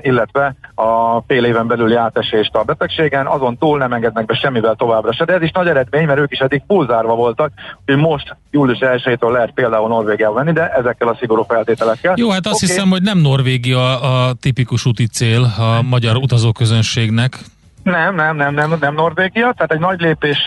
illetve 0.00 0.54
a 0.74 1.20
fél 1.26 1.44
éven 1.44 1.66
belüli 1.66 1.94
átesést 1.94 2.54
a 2.54 2.62
betegségen, 2.62 3.26
azon 3.26 3.58
túl 3.58 3.78
nem 3.78 3.92
engednek 3.92 4.24
be 4.24 4.34
semmivel 4.34 4.74
továbbra 4.74 5.12
se. 5.12 5.24
De 5.24 5.32
ez 5.32 5.42
is 5.42 5.50
nagy 5.50 5.68
eredmény, 5.68 6.06
mert 6.06 6.18
ők 6.18 6.32
is 6.32 6.38
eddig 6.38 6.62
pulzárva 6.66 7.14
voltak, 7.14 7.52
hogy 7.86 7.96
most 7.96 8.36
július 8.50 8.78
1-től 8.80 9.30
lehet 9.30 9.50
például 9.50 9.88
Norvégiába 9.88 10.34
venni, 10.34 10.52
de 10.52 10.68
ezekkel 10.68 11.08
a 11.08 11.16
szigorú 11.18 11.42
feltételekkel. 11.42 12.14
Jó, 12.16 12.30
hát 12.30 12.46
azt 12.46 12.62
okay. 12.62 12.68
hiszem, 12.68 12.90
hogy 12.90 13.02
nem 13.02 13.18
Norvégia 13.18 14.00
a 14.00 14.32
tipikus 14.40 14.86
úti 14.86 15.06
cél 15.06 15.42
a 15.42 15.82
magyar 15.82 16.16
utazóközönségnek. 16.16 17.38
Nem, 17.86 18.14
nem, 18.14 18.36
nem, 18.36 18.54
nem, 18.54 18.76
nem 18.80 18.94
Norvégia, 18.94 19.52
tehát 19.52 19.72
egy 19.72 19.78
nagy 19.78 20.00
lépés 20.00 20.38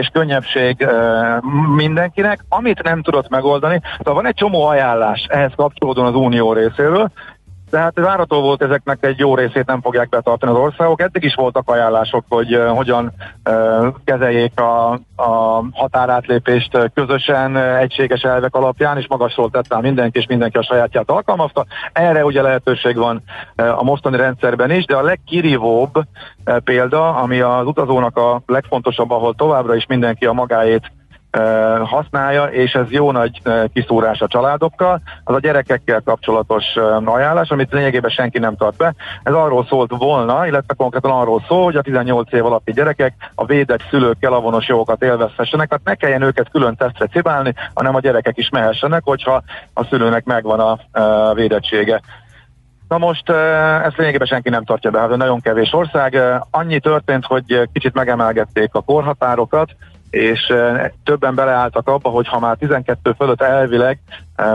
és 0.00 0.08
könnyebbség 0.12 0.86
mindenkinek, 1.74 2.40
amit 2.48 2.82
nem 2.82 3.02
tudott 3.02 3.28
megoldani. 3.28 3.78
Tehát 3.80 4.04
van 4.04 4.26
egy 4.26 4.34
csomó 4.34 4.64
ajánlás 4.66 5.26
ehhez 5.28 5.52
kapcsolódóan 5.56 6.06
az 6.06 6.14
Unió 6.14 6.52
részéről, 6.52 7.10
tehát 7.70 7.98
várható 7.98 8.40
volt 8.40 8.62
ezeknek 8.62 9.04
egy 9.04 9.18
jó 9.18 9.34
részét 9.34 9.66
nem 9.66 9.80
fogják 9.80 10.08
betartani 10.08 10.52
az 10.52 10.58
országok. 10.58 11.00
Eddig 11.00 11.22
is 11.22 11.34
voltak 11.34 11.70
ajánlások, 11.70 12.24
hogy 12.28 12.56
uh, 12.56 12.68
hogyan 12.68 13.12
uh, 13.50 13.86
kezeljék 14.04 14.60
a, 14.60 14.92
a 15.16 15.64
határátlépést 15.72 16.90
közösen, 16.94 17.56
uh, 17.56 17.80
egységes 17.80 18.22
elvek 18.22 18.54
alapján, 18.54 18.98
és 18.98 19.06
magasról 19.08 19.50
tett 19.50 19.68
rá 19.68 19.78
mindenki, 19.78 20.18
és 20.18 20.26
mindenki 20.26 20.56
a 20.56 20.62
sajátját 20.62 21.10
alkalmazta. 21.10 21.66
Erre 21.92 22.24
ugye 22.24 22.42
lehetőség 22.42 22.96
van 22.96 23.22
uh, 23.56 23.78
a 23.78 23.82
mostani 23.82 24.16
rendszerben 24.16 24.70
is, 24.70 24.84
de 24.84 24.96
a 24.96 25.02
legkirívóbb 25.02 25.96
uh, 25.96 26.56
példa, 26.56 27.14
ami 27.14 27.40
az 27.40 27.66
utazónak 27.66 28.16
a 28.16 28.42
legfontosabb, 28.46 29.10
ahol 29.10 29.34
továbbra 29.34 29.74
is 29.74 29.86
mindenki 29.86 30.26
a 30.26 30.32
magáét 30.32 30.90
használja, 31.84 32.44
és 32.44 32.72
ez 32.72 32.90
jó 32.90 33.12
nagy 33.12 33.42
kiszúrás 33.72 34.20
a 34.20 34.26
családokkal. 34.26 35.00
Az 35.24 35.34
a 35.34 35.40
gyerekekkel 35.40 36.00
kapcsolatos 36.04 36.64
ajánlás, 37.04 37.50
amit 37.50 37.72
lényegében 37.72 38.10
senki 38.10 38.38
nem 38.38 38.56
tart 38.56 38.76
be. 38.76 38.94
Ez 39.22 39.32
arról 39.32 39.66
szólt 39.68 39.92
volna, 39.98 40.46
illetve 40.46 40.74
konkrétan 40.74 41.10
arról 41.10 41.44
szól, 41.48 41.64
hogy 41.64 41.76
a 41.76 41.82
18 41.82 42.32
év 42.32 42.44
alatti 42.46 42.72
gyerekek 42.72 43.14
a 43.34 43.44
védett 43.44 43.82
szülőkkel 43.90 44.32
avonos 44.32 44.68
jogokat 44.68 45.02
élvezhessenek, 45.02 45.68
tehát 45.68 45.84
ne 45.84 45.94
kelljen 45.94 46.22
őket 46.22 46.50
külön 46.50 46.76
tesztre 46.76 47.06
cibálni, 47.06 47.54
hanem 47.74 47.94
a 47.94 48.00
gyerekek 48.00 48.36
is 48.36 48.48
mehessenek, 48.48 49.02
hogyha 49.04 49.42
a 49.74 49.84
szülőnek 49.84 50.24
megvan 50.24 50.60
a 50.60 51.34
védettsége. 51.34 52.00
Na 52.88 52.98
most 52.98 53.30
ezt 53.84 53.96
lényegében 53.96 54.26
senki 54.26 54.48
nem 54.48 54.64
tartja 54.64 54.90
be, 54.90 54.98
hát 54.98 55.16
nagyon 55.16 55.40
kevés 55.40 55.72
ország. 55.72 56.18
Annyi 56.50 56.80
történt, 56.80 57.24
hogy 57.24 57.68
kicsit 57.72 57.94
megemelgették 57.94 58.74
a 58.74 58.80
korhatárokat, 58.80 59.70
és 60.10 60.54
többen 61.04 61.34
beleálltak 61.34 61.88
abba, 61.88 62.08
hogy 62.08 62.28
ha 62.28 62.38
már 62.38 62.56
12 62.56 63.14
fölött 63.18 63.42
elvileg 63.42 63.98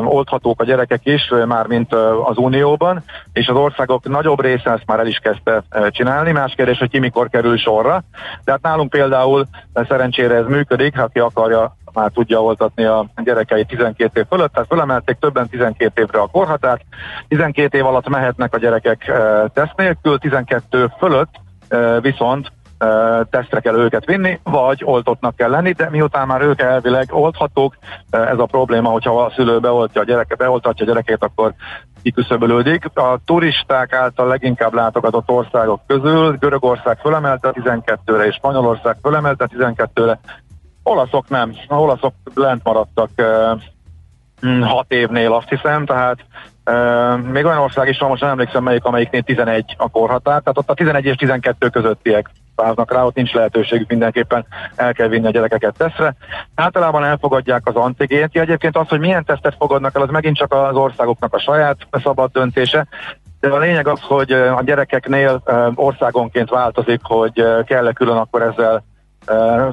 oldhatók 0.04 0.62
a 0.62 0.66
gyerekek 0.66 1.02
is, 1.04 1.32
már 1.48 1.68
mint 1.68 1.94
az 2.24 2.38
Unióban, 2.38 3.04
és 3.34 3.48
az 3.48 3.56
országok 3.56 4.08
nagyobb 4.08 4.42
része 4.42 4.72
ezt 4.72 4.86
már 4.86 5.00
el 5.00 5.08
is 5.08 5.18
kezdte 5.18 5.64
csinálni. 5.90 6.32
Más 6.32 6.54
kérdés, 6.56 6.78
hogy 6.78 6.90
ki 6.90 7.00
mikor 7.00 7.30
kerül 7.30 7.58
sorra. 7.58 8.04
Tehát 8.44 8.62
nálunk 8.62 8.90
például 8.90 9.46
szerencsére 9.74 10.36
ez 10.36 10.46
működik, 10.46 10.98
ha 10.98 11.08
ki 11.08 11.20
akarja 11.20 11.76
már 11.94 12.12
tudja 12.12 12.44
oltatni 12.44 12.84
a 12.84 13.06
gyerekei 13.24 13.66
12 13.66 14.20
év 14.20 14.26
fölött, 14.30 14.54
tehát 14.54 14.68
fölemelték 14.68 15.18
többen 15.20 15.50
12 15.50 16.02
évre 16.02 16.20
a 16.20 16.28
korhatárt, 16.28 16.82
12 17.28 17.78
év 17.78 17.86
alatt 17.86 18.10
mehetnek 18.10 18.54
a 18.54 18.58
gyerekek 18.58 19.12
teszt 19.54 19.74
nélkül, 19.76 20.18
12 20.18 20.92
fölött 20.98 21.30
viszont 22.02 22.52
tesztre 23.30 23.60
kell 23.60 23.76
őket 23.76 24.06
vinni, 24.06 24.40
vagy 24.44 24.82
oltottnak 24.84 25.36
kell 25.36 25.50
lenni, 25.50 25.72
de 25.72 25.90
miután 25.90 26.28
már 26.28 26.42
ők 26.42 26.62
elvileg 26.62 27.08
olthatók, 27.10 27.78
ez 28.10 28.40
a 28.40 28.46
probléma, 28.46 28.90
hogyha 28.90 29.24
a 29.24 29.32
szülő 29.36 29.60
beoltja 29.60 30.02
a 30.02 30.04
gyereke, 30.04 30.36
beoltatja 30.36 30.86
a 30.86 30.88
gyerekét, 30.88 31.24
akkor 31.24 31.54
kiküszöbölődik. 32.04 32.86
A 32.94 33.20
turisták 33.26 33.94
által 33.94 34.28
leginkább 34.28 34.74
látogatott 34.74 35.30
országok 35.30 35.82
közül 35.88 36.38
Görögország 36.38 36.98
fölemelte 36.98 37.54
12-re 37.54 38.26
és 38.26 38.36
Spanyolország 38.36 38.98
fölemelte 39.02 39.50
12-re. 39.58 40.20
Olaszok 40.84 41.30
nem. 41.30 41.54
A 41.68 41.76
olaszok 41.76 42.14
lent 42.34 42.64
maradtak 42.64 43.10
6 44.62 44.86
évnél 44.88 45.34
azt 45.34 45.50
hiszem, 45.50 45.86
tehát 45.86 46.18
még 47.32 47.46
olyan 47.46 47.58
ország 47.58 47.88
is 47.88 48.00
van, 48.00 48.10
most 48.10 48.22
nem 48.22 48.32
emlékszem 48.32 48.64
melyik, 48.64 48.84
amelyiknél 48.84 49.22
11 49.22 49.76
a 49.78 49.90
korhatár, 49.90 50.42
tehát 50.42 50.58
ott 50.58 50.70
a 50.70 50.74
11 50.74 51.06
és 51.06 51.16
12 51.16 51.70
közöttiek 51.70 52.30
száznak 52.62 52.94
rá, 52.94 53.04
ott 53.04 53.16
nincs 53.16 53.34
lehetőségük 53.34 53.90
mindenképpen 53.90 54.46
el 54.76 54.94
kell 54.94 55.08
vinni 55.08 55.28
a 55.28 55.32
gyerekeket 55.32 55.78
tesztre. 55.78 56.16
Általában 56.56 57.04
elfogadják 57.04 57.68
az 57.68 57.76
antigént. 57.76 58.38
Egyébként 58.38 58.78
az, 58.78 58.88
hogy 58.88 59.00
milyen 59.00 59.26
tesztet 59.26 59.56
fogadnak 59.58 59.96
el, 59.96 60.02
az 60.02 60.10
megint 60.10 60.38
csak 60.38 60.54
az 60.54 60.76
országoknak 60.76 61.34
a 61.34 61.40
saját 61.40 61.78
szabad 62.04 62.32
döntése. 62.32 62.88
De 63.40 63.50
a 63.50 63.58
lényeg 63.58 63.88
az, 63.88 64.00
hogy 64.02 64.32
a 64.32 64.62
gyerekeknél 64.64 65.42
országonként 65.76 66.50
változik, 66.50 67.00
hogy 67.04 67.46
kell-e 67.66 67.92
külön 67.92 68.18
akkor 68.18 68.42
ezzel 68.42 68.84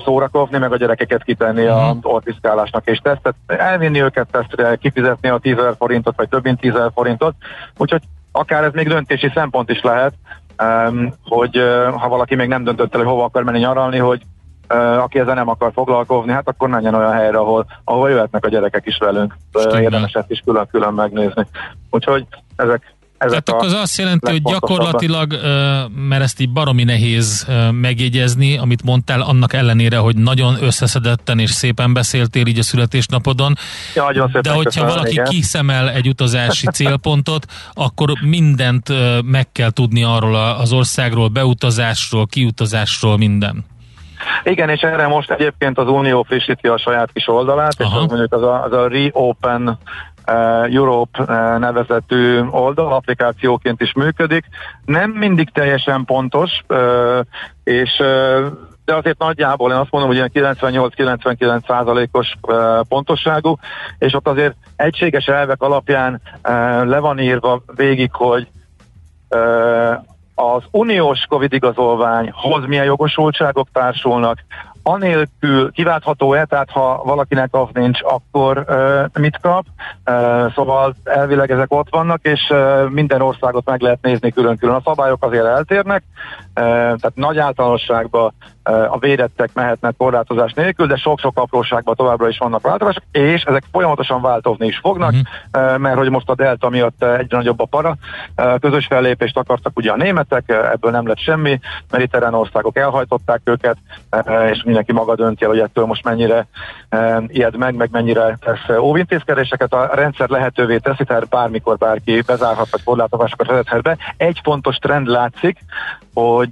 szórakozni, 0.05 0.59
meg 0.59 0.73
a 0.73 0.77
gyerekeket 0.77 1.23
kitenni 1.23 1.65
mm. 1.65 1.69
a 1.69 1.97
orpiszkálásnak 2.03 2.87
és 2.87 2.99
tesztet, 2.99 3.35
elvinni 3.47 4.03
őket 4.03 4.29
tesztre, 4.31 4.77
kifizetni 4.77 5.29
a 5.29 5.39
10 5.39 5.57
forintot, 5.79 6.17
vagy 6.17 6.29
több 6.29 6.45
mint 6.45 6.61
10 6.61 6.73
forintot, 6.95 7.35
úgyhogy 7.77 8.03
akár 8.33 8.65
ez 8.65 8.73
még 8.73 8.89
döntési 8.89 9.31
szempont 9.35 9.71
is 9.71 9.81
lehet, 9.81 10.13
hogy 11.25 11.57
ha 11.97 12.09
valaki 12.09 12.35
még 12.35 12.49
nem 12.49 12.65
döntött 12.65 12.95
el, 12.95 13.01
hogy 13.01 13.09
hova 13.09 13.25
akar 13.25 13.43
menni 13.43 13.59
nyaralni, 13.59 13.99
hogy 13.99 14.23
aki 14.99 15.19
ezzel 15.19 15.35
nem 15.35 15.49
akar 15.49 15.73
foglalkozni, 15.73 16.33
hát 16.33 16.49
akkor 16.49 16.69
menjen 16.69 16.95
olyan 16.95 17.13
helyre, 17.13 17.39
ahol, 17.39 17.67
ahol 17.85 18.11
jöhetnek 18.11 18.45
a 18.45 18.49
gyerekek 18.49 18.87
is 18.87 18.99
velünk. 18.99 19.37
Érdemes 19.73 20.13
ezt 20.13 20.31
is 20.31 20.43
külön-külön 20.45 20.95
megnézni. 20.95 21.47
Úgyhogy 21.91 22.27
ezek 22.57 22.95
Tehát 23.19 23.49
akkor 23.49 23.67
az 23.67 23.73
azt 23.73 23.99
jelenti, 23.99 24.31
hogy 24.31 24.43
gyakorlatilag, 24.43 25.33
mert 26.09 26.23
ezt 26.23 26.41
így 26.41 26.51
baromi 26.51 26.85
nehéz 26.85 27.47
megjegyezni, 27.71 28.59
amit 28.59 28.83
mondtál, 28.83 29.21
annak 29.21 29.53
ellenére, 29.53 29.97
hogy 29.97 30.17
nagyon 30.17 30.57
összeszedetten 30.63 31.39
és 31.39 31.51
szépen 31.51 31.93
beszéltél 31.93 32.47
így 32.47 32.59
a 32.59 32.63
születésnapodon, 32.63 33.55
ja, 33.95 34.27
de 34.43 34.51
hogyha 34.51 34.63
köszönöm, 34.63 34.89
valaki 34.89 35.11
igen. 35.11 35.25
kiszemel 35.25 35.91
egy 35.91 36.09
utazási 36.09 36.67
célpontot, 36.67 37.47
akkor 37.73 38.13
mindent 38.23 38.93
meg 39.25 39.53
kell 39.53 39.71
tudni 39.71 40.03
arról 40.03 40.35
az 40.35 40.73
országról, 40.73 41.29
beutazásról, 41.29 42.27
kiutazásról, 42.27 43.17
minden. 43.17 43.65
Igen, 44.43 44.69
és 44.69 44.81
erre 44.81 45.07
most 45.07 45.31
egyébként 45.31 45.79
az 45.79 45.89
Unió 45.89 46.23
frissíti 46.23 46.69
a 46.69 46.79
saját 46.79 47.11
kis 47.13 47.29
oldalát, 47.29 47.75
Aha. 47.79 47.97
és 47.97 48.03
az 48.03 48.11
mondjuk 48.11 48.33
az 48.33 48.43
a, 48.43 48.65
az 48.65 48.73
a 48.73 48.89
Reopen 48.89 49.79
Europe 50.71 51.25
eh, 51.27 51.59
nevezetű 51.59 52.41
oldal, 52.51 52.93
applikációként 52.93 53.81
is 53.81 53.93
működik. 53.93 54.45
Nem 54.85 55.11
mindig 55.11 55.51
teljesen 55.51 56.05
pontos, 56.05 56.51
eh, 56.67 57.19
és 57.65 57.97
de 58.85 58.95
azért 58.95 59.19
nagyjából 59.19 59.71
én 59.71 59.77
azt 59.77 59.91
mondom, 59.91 60.11
hogy 60.11 60.31
ilyen 60.33 60.55
98-99 60.57 61.67
százalékos 61.67 62.35
pontosságú, 62.89 63.59
és 63.99 64.15
ott 64.15 64.29
azért 64.29 64.55
egységes 64.77 65.27
elvek 65.27 65.63
alapján 65.63 66.21
le 66.85 66.99
van 66.99 67.19
írva 67.19 67.63
végig, 67.77 68.11
hogy 68.13 68.49
az 70.35 70.63
uniós 70.71 71.27
Covid 71.29 71.53
igazolványhoz 71.53 72.67
milyen 72.67 72.85
jogosultságok 72.85 73.69
társulnak, 73.73 74.39
anélkül 74.89 75.73
kiváltható-e, 75.73 76.45
tehát 76.45 76.71
ha 76.71 77.03
valakinek 77.05 77.49
az 77.55 77.69
nincs, 77.73 78.01
akkor 78.03 78.65
uh, 78.69 79.23
mit 79.23 79.39
kap. 79.41 79.65
Uh, 80.11 80.53
szóval 80.55 80.95
elvileg 81.05 81.51
ezek 81.51 81.73
ott 81.73 81.89
vannak, 81.91 82.21
és 82.23 82.41
uh, 82.51 82.89
minden 82.89 83.21
országot 83.21 83.65
meg 83.65 83.81
lehet 83.81 84.03
nézni 84.03 84.31
külön-külön. 84.31 84.75
A 84.75 84.83
szabályok 84.85 85.25
azért 85.25 85.45
eltérnek, 85.45 86.03
tehát 86.59 87.13
nagy 87.15 87.39
általánosságban 87.39 88.33
a 88.89 88.99
védettek 88.99 89.51
mehetnek 89.55 89.95
korlátozás 89.97 90.53
nélkül, 90.53 90.87
de 90.87 90.97
sok-sok 90.97 91.39
apróságban 91.39 91.95
továbbra 91.95 92.29
is 92.29 92.39
vannak 92.39 92.63
változások, 92.63 93.03
és 93.13 93.43
ezek 93.43 93.63
folyamatosan 93.73 94.21
változni 94.21 94.67
is 94.67 94.79
fognak, 94.79 95.13
uh-huh. 95.13 95.73
uh, 95.73 95.79
mert 95.79 95.97
hogy 95.97 96.11
most 96.11 96.29
a 96.29 96.35
delta 96.35 96.69
miatt 96.69 97.03
egyre 97.03 97.37
nagyobb 97.37 97.61
a 97.61 97.65
para. 97.65 97.97
Közös 98.61 98.87
fellépést 98.87 99.37
akartak 99.37 99.77
ugye 99.77 99.91
a 99.91 99.97
németek, 99.97 100.49
ebből 100.49 100.91
nem 100.91 101.07
lett 101.07 101.19
semmi, 101.19 101.61
mediterrán 101.91 102.35
országok 102.35 102.77
elhajtották 102.77 103.41
őket, 103.45 103.77
és 104.51 104.63
mindenki 104.63 104.93
maga 104.93 105.15
dönti 105.15 105.45
el, 105.45 105.51
hogy 105.51 105.59
ettől 105.59 105.85
most 105.85 106.05
mennyire 106.05 106.47
ijed 107.27 107.57
meg, 107.57 107.75
meg 107.75 107.89
mennyire 107.91 108.39
tesz 108.41 108.79
óvintézkedéseket. 108.79 109.73
A 109.73 109.91
rendszer 109.95 110.29
lehetővé 110.29 110.77
teszi, 110.77 111.05
tehát 111.05 111.29
bármikor 111.29 111.77
bárki 111.77 112.23
bezárhat, 112.27 112.71
vagy 112.71 112.83
korlátozásokat 112.85 113.47
vezethet 113.47 113.83
be. 113.83 113.97
Egy 114.17 114.41
fontos 114.43 114.77
trend 114.77 115.07
látszik, 115.07 115.59
hogy 116.15 116.48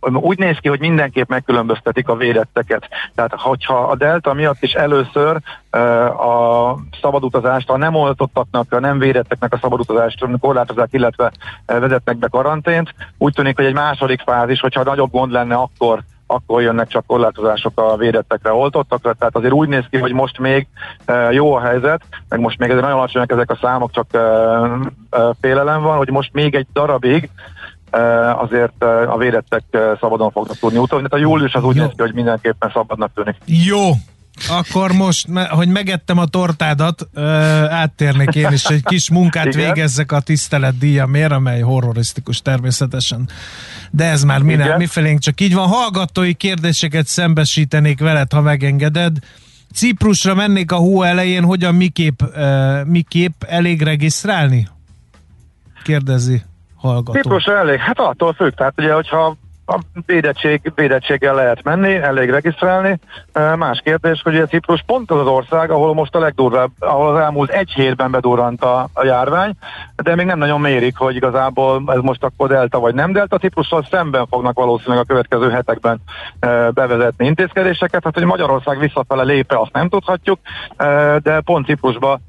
úgy 0.00 0.38
néz 0.38 0.56
ki, 0.58 0.68
hogy 0.68 0.80
mindenképp 0.80 1.28
megkülönböztetik 1.28 2.08
a 2.08 2.16
védetteket. 2.16 2.88
Tehát, 3.14 3.32
hogyha 3.36 3.74
a 3.74 3.96
delta 3.96 4.32
miatt 4.32 4.62
is 4.62 4.72
először 4.72 5.36
a 6.18 6.74
szabadutazást, 7.00 7.70
a 7.70 7.76
nem 7.76 7.94
oltottaknak, 7.94 8.72
a 8.72 8.80
nem 8.80 8.98
védetteknek 8.98 9.52
a 9.52 9.58
szabadutazást 9.62 10.26
korlátozzák, 10.40 10.88
illetve 10.90 11.32
vezetnek 11.66 12.16
be 12.16 12.28
karantént, 12.28 12.94
úgy 13.18 13.32
tűnik, 13.32 13.56
hogy 13.56 13.64
egy 13.64 13.74
második 13.74 14.20
fázis, 14.20 14.60
hogyha 14.60 14.82
nagyobb 14.82 15.10
gond 15.10 15.32
lenne, 15.32 15.54
akkor 15.54 16.02
akkor 16.28 16.62
jönnek 16.62 16.88
csak 16.88 17.06
korlátozások 17.06 17.80
a 17.80 17.96
védettekre, 17.96 18.52
oltottakra, 18.52 19.12
tehát 19.12 19.36
azért 19.36 19.52
úgy 19.52 19.68
néz 19.68 19.84
ki, 19.90 19.98
hogy 19.98 20.12
most 20.12 20.38
még 20.38 20.66
jó 21.30 21.54
a 21.54 21.60
helyzet, 21.60 22.02
meg 22.28 22.40
most 22.40 22.58
még 22.58 22.68
nagyon 22.68 22.90
alacsonyak 22.90 23.30
ezek 23.30 23.50
a 23.50 23.58
számok, 23.60 23.90
csak 23.90 24.06
félelem 25.40 25.82
van, 25.82 25.96
hogy 25.96 26.10
most 26.10 26.32
még 26.32 26.54
egy 26.54 26.66
darabig 26.72 27.30
azért 28.40 28.82
a 29.08 29.16
védettek 29.18 29.64
szabadon 30.00 30.30
fognak 30.30 30.58
tudni 30.58 30.78
utazni. 30.78 31.08
Tehát 31.08 31.24
a 31.24 31.28
július 31.28 31.54
az 31.54 31.62
úgy 31.62 31.76
néz 31.76 31.88
ki, 31.88 32.02
hogy 32.02 32.14
mindenképpen 32.14 32.70
szabadnak 32.72 33.10
tűnik. 33.14 33.36
Jó, 33.44 33.90
akkor 34.48 34.92
most, 34.92 35.28
hogy 35.48 35.68
megettem 35.68 36.18
a 36.18 36.26
tortádat, 36.26 37.08
áttérnék 37.68 38.34
én 38.34 38.52
is 38.52 38.64
egy 38.64 38.84
kis 38.84 39.10
munkát 39.10 39.46
Igen. 39.46 39.66
végezzek 39.66 40.12
a 40.12 40.20
tisztelet 40.20 40.78
díjamért, 40.78 41.32
amely 41.32 41.60
horrorisztikus 41.60 42.42
természetesen. 42.42 43.28
De 43.90 44.04
ez 44.04 44.24
már 44.24 44.42
mi, 44.42 44.56
mi 44.76 44.86
felénk 44.86 45.20
csak 45.20 45.40
így 45.40 45.54
van. 45.54 45.68
Hallgatói 45.68 46.34
kérdéseket 46.34 47.06
szembesítenék 47.06 48.00
veled, 48.00 48.32
ha 48.32 48.40
megengeded. 48.40 49.16
Ciprusra 49.74 50.34
mennék 50.34 50.72
a 50.72 50.76
hó 50.76 51.02
elején, 51.02 51.44
hogyan 51.44 51.74
miképp, 51.74 52.20
miképp 52.84 53.42
elég 53.42 53.82
regisztrálni? 53.82 54.68
Kérdezi 55.84 56.42
hallgató. 56.76 57.20
Ciprusra 57.20 57.56
elég, 57.56 57.78
hát 57.78 57.98
attól 57.98 58.32
függ, 58.32 58.52
tehát 58.52 58.74
ugye, 58.76 58.92
hogyha 58.92 59.36
a 59.66 59.78
védettség, 60.06 60.72
védettséggel 60.74 61.34
lehet 61.34 61.62
menni, 61.62 61.94
elég 61.94 62.30
regisztrálni. 62.30 62.98
Más 63.56 63.80
kérdés, 63.84 64.22
hogy 64.22 64.36
a 64.36 64.46
Ciprus 64.46 64.82
pont 64.86 65.10
az 65.10 65.20
az 65.20 65.26
ország, 65.26 65.70
ahol 65.70 65.94
most 65.94 66.14
a 66.14 66.18
legdurvább, 66.18 66.70
ahol 66.78 67.14
az 67.14 67.20
elmúlt 67.20 67.50
egy 67.50 67.70
hétben 67.70 68.10
bedurrant 68.10 68.62
a, 68.62 68.88
a 68.92 69.04
járvány, 69.04 69.52
de 69.96 70.14
még 70.14 70.26
nem 70.26 70.38
nagyon 70.38 70.60
mérik, 70.60 70.96
hogy 70.96 71.16
igazából 71.16 71.82
ez 71.86 72.00
most 72.00 72.24
akkor 72.24 72.48
delta 72.48 72.78
vagy 72.78 72.94
nem 72.94 73.12
delta. 73.12 73.38
Ciprussal 73.38 73.86
szemben 73.90 74.26
fognak 74.26 74.58
valószínűleg 74.58 74.98
a 74.98 75.04
következő 75.06 75.50
hetekben 75.50 76.00
bevezetni 76.70 77.26
intézkedéseket. 77.26 78.04
Hát, 78.04 78.14
hogy 78.14 78.24
Magyarország 78.24 78.78
visszafele 78.78 79.22
lépe, 79.22 79.60
azt 79.60 79.72
nem 79.72 79.88
tudhatjuk, 79.88 80.38
de 81.22 81.40
pont 81.44 81.66
Ciprusban 81.66 82.20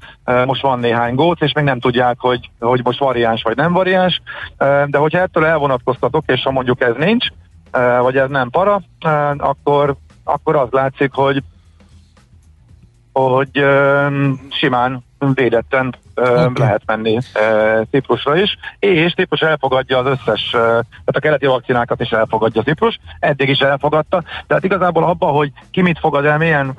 most 0.44 0.62
van 0.62 0.78
néhány 0.78 1.14
góc, 1.14 1.40
és 1.40 1.52
még 1.52 1.64
nem 1.64 1.80
tudják, 1.80 2.16
hogy, 2.18 2.50
hogy 2.60 2.80
most 2.84 2.98
variáns 2.98 3.42
vagy 3.42 3.56
nem 3.56 3.72
variáns. 3.72 4.22
De 4.86 4.98
hogyha 4.98 5.18
ettől 5.18 5.44
elvonatkoztatok, 5.44 6.24
és 6.26 6.42
ha 6.42 6.50
mondjuk 6.50 6.80
ez 6.80 6.94
nincs, 6.98 7.27
vagy 8.00 8.16
ez 8.16 8.28
nem 8.28 8.50
para, 8.50 8.80
akkor, 9.36 9.96
akkor 10.24 10.56
az 10.56 10.68
látszik, 10.70 11.12
hogy 11.12 11.42
hogy 13.12 13.64
simán 14.50 15.04
védetten 15.18 15.94
okay. 16.14 16.50
lehet 16.54 16.82
menni 16.86 17.18
Ciprusra 17.90 18.36
is, 18.36 18.58
és 18.78 19.12
Ciprus 19.14 19.40
elfogadja 19.40 19.98
az 19.98 20.06
összes, 20.06 20.50
tehát 20.50 21.16
a 21.16 21.20
keleti 21.20 21.46
vakcinákat 21.46 22.00
is 22.00 22.10
elfogadja 22.10 22.62
Ciprus, 22.62 22.98
eddig 23.18 23.48
is 23.48 23.58
elfogadta, 23.58 24.22
tehát 24.46 24.64
igazából 24.64 25.04
abban, 25.04 25.32
hogy 25.32 25.52
ki 25.70 25.82
mit 25.82 25.98
fogad 25.98 26.24
el, 26.24 26.38
milyen 26.38 26.72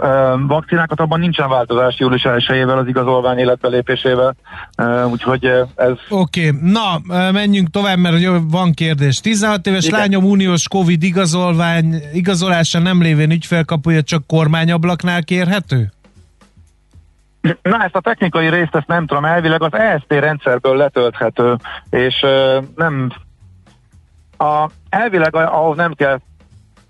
vakcinákat, 0.48 1.00
abban 1.00 1.19
nincsen 1.19 1.50
változás 1.50 2.00
július 2.00 2.25
1 2.25 2.60
az 2.60 2.88
igazolvány 2.88 3.38
életbelépésével, 3.38 4.36
úgyhogy 5.12 5.46
ez... 5.75 5.93
Oké, 6.10 6.48
okay. 6.48 6.60
na, 6.62 7.01
menjünk 7.31 7.69
tovább, 7.69 7.98
mert 7.98 8.17
van 8.50 8.74
kérdés. 8.74 9.19
16 9.19 9.67
éves 9.67 9.86
Igen. 9.86 10.00
lányom 10.00 10.24
uniós 10.24 10.67
Covid 10.67 11.03
igazolvány, 11.03 11.96
igazolása 12.13 12.80
nem 12.80 13.02
lévén 13.02 13.32
ügyfelkapuja 13.32 14.02
csak 14.02 14.28
kormányablaknál 14.28 15.23
kérhető? 15.23 15.91
Na 17.41 17.84
ezt 17.84 17.95
a 17.95 17.99
technikai 17.99 18.49
részt 18.49 18.75
ezt 18.75 18.88
nem 18.88 19.06
tudom, 19.06 19.25
elvileg 19.25 19.63
az 19.63 19.73
EST 19.73 20.13
rendszerből 20.13 20.75
letölthető, 20.75 21.56
és 21.89 22.21
uh, 22.21 22.63
nem 22.75 23.12
a, 24.38 24.69
elvileg 24.89 25.36
ahhoz 25.36 25.78
nem 25.78 25.93
kell 25.93 26.19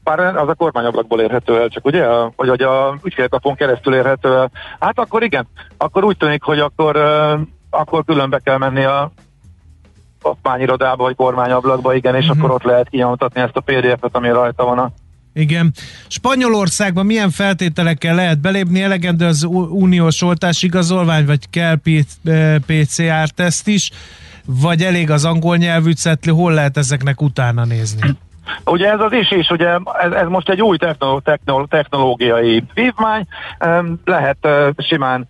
bár 0.04 0.20
az 0.20 0.48
a 0.48 0.54
kormányablakból 0.54 1.22
érhető 1.22 1.60
el, 1.60 1.68
csak 1.68 1.86
ugye, 1.86 2.08
vagy 2.36 2.50
hogy 2.50 2.62
a 2.62 2.98
ügyfélkapon 3.04 3.56
keresztül 3.56 3.94
érhető 3.94 4.36
el. 4.36 4.52
Hát 4.80 5.00
akkor 5.00 5.24
igen, 5.24 5.48
akkor 5.78 6.04
úgy 6.04 6.18
tűnik, 6.18 6.44
hogy 6.44 6.60
akkor, 6.60 6.96
uh, 6.96 7.40
akkor 7.70 8.06
különbe 8.06 8.40
kell 8.40 8.58
menni 8.58 8.84
a 8.84 9.12
kapmányirodába, 10.22 11.04
vagy 11.04 11.16
kormányablakba, 11.16 11.94
igen, 11.94 12.16
és 12.16 12.28
uh-huh. 12.28 12.38
akkor 12.38 12.56
ott 12.56 12.64
lehet 12.64 12.90
kinyomtatni 12.90 13.42
ezt 13.42 13.58
a 13.58 13.62
PDF-et, 13.62 14.16
ami 14.16 14.30
rajta 14.30 14.66
van 14.66 14.80
a 14.80 14.92
igen. 15.40 15.74
Spanyolországban 16.08 17.06
milyen 17.06 17.30
feltételekkel 17.30 18.16
lehet 18.16 18.40
belépni? 18.40 18.82
Elegendő 18.82 19.26
az 19.26 19.44
uniós 19.70 20.22
oltás 20.22 20.64
igazolvány, 20.64 21.26
vagy 21.26 21.50
kell 21.50 21.80
PCR-teszt 22.66 23.68
is, 23.68 23.92
vagy 24.46 24.82
elég 24.82 25.10
az 25.10 25.26
angol 25.26 25.58
nyelvű 25.58 25.92
cetli? 25.92 26.32
Hol 26.32 26.54
lehet 26.54 26.78
ezeknek 26.78 27.22
utána 27.22 27.66
nézni? 27.66 28.18
Ugye 28.66 28.92
ez 28.92 29.00
az 29.00 29.12
is 29.12 29.32
is, 29.32 29.50
ugye 29.50 29.68
ez, 30.02 30.12
ez 30.12 30.28
most 30.28 30.50
egy 30.50 30.62
új 30.62 30.78
technológiai 31.70 32.64
vívmány, 32.74 33.26
lehet 34.06 34.48
simán 34.78 35.28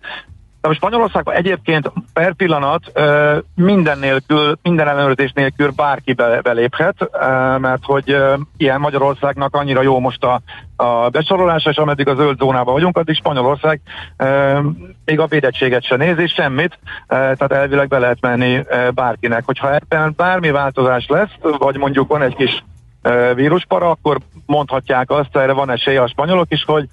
de 0.60 0.72
Spanyolországban 0.72 1.34
egyébként 1.34 1.92
per 2.12 2.32
pillanat 2.32 2.92
minden 3.54 3.98
nélkül, 3.98 4.58
minden 4.62 4.88
ellenőrzés 4.88 5.32
nélkül 5.32 5.70
bárki 5.76 6.12
be, 6.12 6.40
beléphet, 6.40 7.10
mert 7.58 7.84
hogy 7.84 8.16
ilyen 8.56 8.80
Magyarországnak 8.80 9.54
annyira 9.54 9.82
jó 9.82 9.98
most 9.98 10.24
a, 10.24 10.40
a 10.76 11.08
besorolása, 11.08 11.70
és 11.70 11.76
ameddig 11.76 12.08
a 12.08 12.14
zöld 12.14 12.38
zónában 12.38 12.74
vagyunk, 12.74 12.96
addig 12.96 13.14
Spanyolország 13.14 13.80
még 15.04 15.20
a 15.20 15.26
védettséget 15.26 15.84
se 15.84 15.96
nézi, 15.96 16.26
semmit, 16.26 16.78
tehát 17.08 17.52
elvileg 17.52 17.88
be 17.88 17.98
lehet 17.98 18.20
menni 18.20 18.64
bárkinek. 18.94 19.42
Hogyha 19.44 19.74
ebben 19.74 20.12
bármi 20.16 20.50
változás 20.50 21.06
lesz, 21.08 21.32
vagy 21.58 21.76
mondjuk 21.76 22.08
van 22.08 22.22
egy 22.22 22.36
kis 22.36 22.64
víruspara, 23.34 23.90
akkor 23.90 24.18
mondhatják 24.46 25.10
azt, 25.10 25.36
erre 25.36 25.52
van 25.52 25.70
esély 25.70 25.96
a 25.96 26.08
spanyolok 26.08 26.46
is, 26.48 26.64
hogy, 26.64 26.88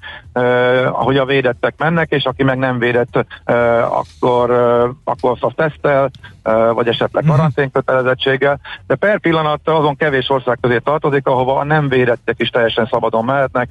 hogy 0.91 1.17
a 1.17 1.25
védettek 1.25 1.73
mennek, 1.77 2.11
és 2.11 2.23
aki 2.23 2.43
meg 2.43 2.57
nem 2.57 2.79
védett, 2.79 3.25
akkor, 3.89 4.51
akkor 5.03 5.37
azt 5.39 5.55
tesztel, 5.55 6.11
vagy 6.73 6.87
esetleg 6.87 7.23
mhm. 7.23 7.31
karanténkötelezettséggel, 7.31 8.59
de 8.87 8.95
per 8.95 9.19
pillanat 9.19 9.59
azon 9.63 9.95
kevés 9.95 10.29
ország 10.29 10.57
közé 10.61 10.77
tartozik, 10.77 11.27
ahova 11.27 11.59
a 11.59 11.63
nem 11.63 11.89
védettek 11.89 12.35
is 12.39 12.49
teljesen 12.49 12.87
szabadon 12.91 13.25
mehetnek, 13.25 13.69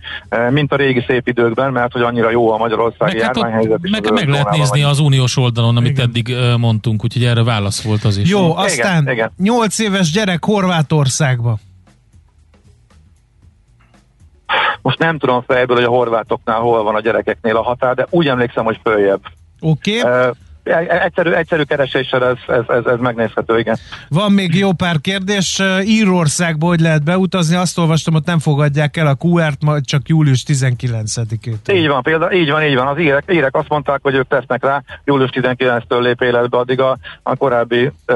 mint 0.50 0.72
a 0.72 0.76
régi 0.76 1.04
szép 1.06 1.28
időkben, 1.28 1.72
mert 1.72 1.92
hogy 1.92 2.02
annyira 2.02 2.30
jó 2.30 2.52
a 2.52 2.56
magyarországi 2.56 3.16
meg, 3.16 3.24
hát 3.24 3.36
járványhelyzet. 3.36 3.78
is. 3.82 3.90
Meg, 3.90 4.12
meg 4.12 4.28
lehet 4.28 4.50
nézni 4.50 4.82
vagy. 4.82 4.90
az 4.90 4.98
uniós 4.98 5.36
oldalon, 5.36 5.76
amit 5.76 5.90
igen. 5.90 6.06
eddig 6.06 6.36
mondtunk, 6.58 7.04
úgyhogy 7.04 7.24
erre 7.24 7.44
válasz 7.44 7.82
volt 7.82 8.04
az 8.04 8.16
is. 8.16 8.30
Jó, 8.30 8.56
aztán 8.56 9.02
igen, 9.02 9.14
igen. 9.14 9.32
8 9.36 9.78
éves 9.78 10.10
gyerek 10.12 10.44
Horvátországba. 10.44 11.58
Most 14.86 14.98
nem 14.98 15.18
tudom 15.18 15.42
fejből, 15.46 15.76
hogy 15.76 15.84
a 15.84 15.88
horvátoknál 15.88 16.58
hol 16.58 16.82
van 16.82 16.94
a 16.94 17.00
gyerekeknél 17.00 17.56
a 17.56 17.62
határ, 17.62 17.94
de 17.94 18.06
úgy 18.10 18.26
emlékszem, 18.26 18.64
hogy 18.64 18.80
följebb. 18.82 19.20
Oké. 19.60 20.00
Okay. 20.00 20.30
Egyszerű, 20.88 21.30
egyszerű 21.30 21.62
kereséssel 21.62 22.24
ez, 22.24 22.36
ez, 22.46 22.62
ez, 22.68 22.84
ez 22.84 22.98
megnézhető, 22.98 23.58
igen. 23.58 23.76
Van 24.08 24.32
még 24.32 24.54
jó 24.54 24.72
pár 24.72 25.00
kérdés. 25.00 25.62
Írországba 25.84 26.66
hogy 26.66 26.80
lehet 26.80 27.04
beutazni? 27.04 27.56
Azt 27.56 27.78
olvastam, 27.78 28.14
hogy 28.14 28.22
nem 28.24 28.38
fogadják 28.38 28.96
el 28.96 29.06
a 29.06 29.16
QR-t, 29.24 29.62
majd 29.62 29.84
csak 29.84 30.08
július 30.08 30.44
19-től. 30.46 31.72
Így 31.72 31.88
van, 31.88 32.02
például, 32.02 32.32
így 32.32 32.50
van, 32.50 32.62
így 32.62 32.74
van. 32.74 32.86
Az 32.86 32.98
írek, 32.98 33.24
írek 33.32 33.56
azt 33.56 33.68
mondták, 33.68 34.00
hogy 34.02 34.14
ők 34.14 34.28
tesznek 34.28 34.64
rá, 34.64 34.82
július 35.04 35.30
19-től 35.32 36.00
lép 36.00 36.22
életbe, 36.22 36.58
addig 36.58 36.80
a, 36.80 36.98
a 37.22 37.36
korábbi 37.36 37.90
e, 38.06 38.14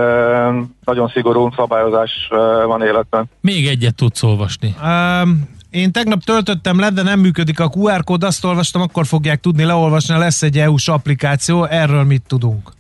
nagyon 0.85 1.09
szigorú 1.09 1.51
szabályozás 1.57 2.29
e, 2.31 2.37
van 2.65 2.83
életben. 2.83 3.25
Még 3.41 3.67
egyet 3.67 3.95
tudsz 3.95 4.23
olvasni. 4.23 4.75
Um, 4.83 5.59
én 5.71 5.93
tegnap 5.93 6.23
töltöttem 6.23 6.79
le, 6.79 6.91
de 6.91 7.03
nem 7.03 7.21
működik 7.21 7.61
a 7.61 7.71
QR 7.75 8.05
kód, 8.05 8.23
azt 8.23 8.45
olvastam, 8.45 8.83
akkor 8.83 9.07
fogják 9.07 9.41
tudni 9.41 9.65
leolvasni, 9.65 10.19
lesz 10.19 10.43
egy 10.43 10.59
EU-s 10.59 10.89
applikáció, 10.89 11.65
erről 11.65 12.05
mit 12.05 12.23
tudunk? 12.27 12.73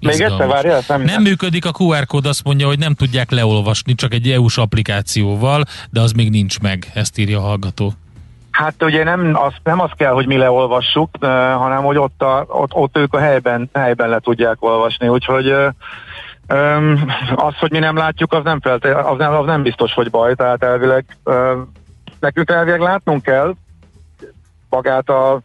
Még 0.00 0.20
egyszer 0.20 0.46
várja, 0.46 0.78
nem, 0.88 1.02
nem 1.02 1.22
működik 1.22 1.64
a 1.64 1.72
QR 1.78 2.06
kód, 2.06 2.26
azt 2.26 2.44
mondja, 2.44 2.66
hogy 2.66 2.78
nem 2.78 2.94
tudják 2.94 3.30
leolvasni, 3.30 3.94
csak 3.94 4.14
egy 4.14 4.30
EU-s 4.30 4.58
applikációval, 4.58 5.64
de 5.90 6.00
az 6.00 6.12
még 6.12 6.30
nincs 6.30 6.60
meg, 6.60 6.90
ezt 6.94 7.18
írja 7.18 7.38
a 7.38 7.42
hallgató. 7.42 7.92
Hát 8.50 8.82
ugye 8.82 9.04
nem 9.04 9.30
az, 9.34 9.52
nem 9.62 9.80
az 9.80 9.90
kell, 9.96 10.12
hogy 10.12 10.26
mi 10.26 10.36
leolvassuk, 10.36 11.08
uh, 11.20 11.28
hanem 11.52 11.82
hogy 11.82 11.96
ott, 11.96 12.22
a, 12.22 12.44
ott, 12.48 12.74
ott 12.74 12.96
ők 12.96 13.14
a 13.14 13.18
helyben, 13.18 13.70
helyben 13.72 14.08
le 14.08 14.18
tudják 14.18 14.56
olvasni, 14.62 15.08
úgyhogy 15.08 15.50
uh, 15.50 15.66
um, 16.50 17.04
az, 17.34 17.54
hogy 17.58 17.70
mi 17.70 17.78
nem 17.78 17.96
látjuk, 17.96 18.32
az 18.32 18.44
nem, 18.44 18.60
felte, 18.60 18.94
az 18.94 19.18
nem, 19.18 19.32
az 19.32 19.46
nem 19.46 19.62
biztos, 19.62 19.94
hogy 19.94 20.10
baj, 20.10 20.34
tehát 20.34 20.62
elvileg 20.62 21.04
uh, 21.24 21.58
nekünk 22.20 22.50
elvileg 22.50 22.80
látnunk 22.80 23.22
kell 23.22 23.54
magát 24.68 25.08
a 25.08 25.40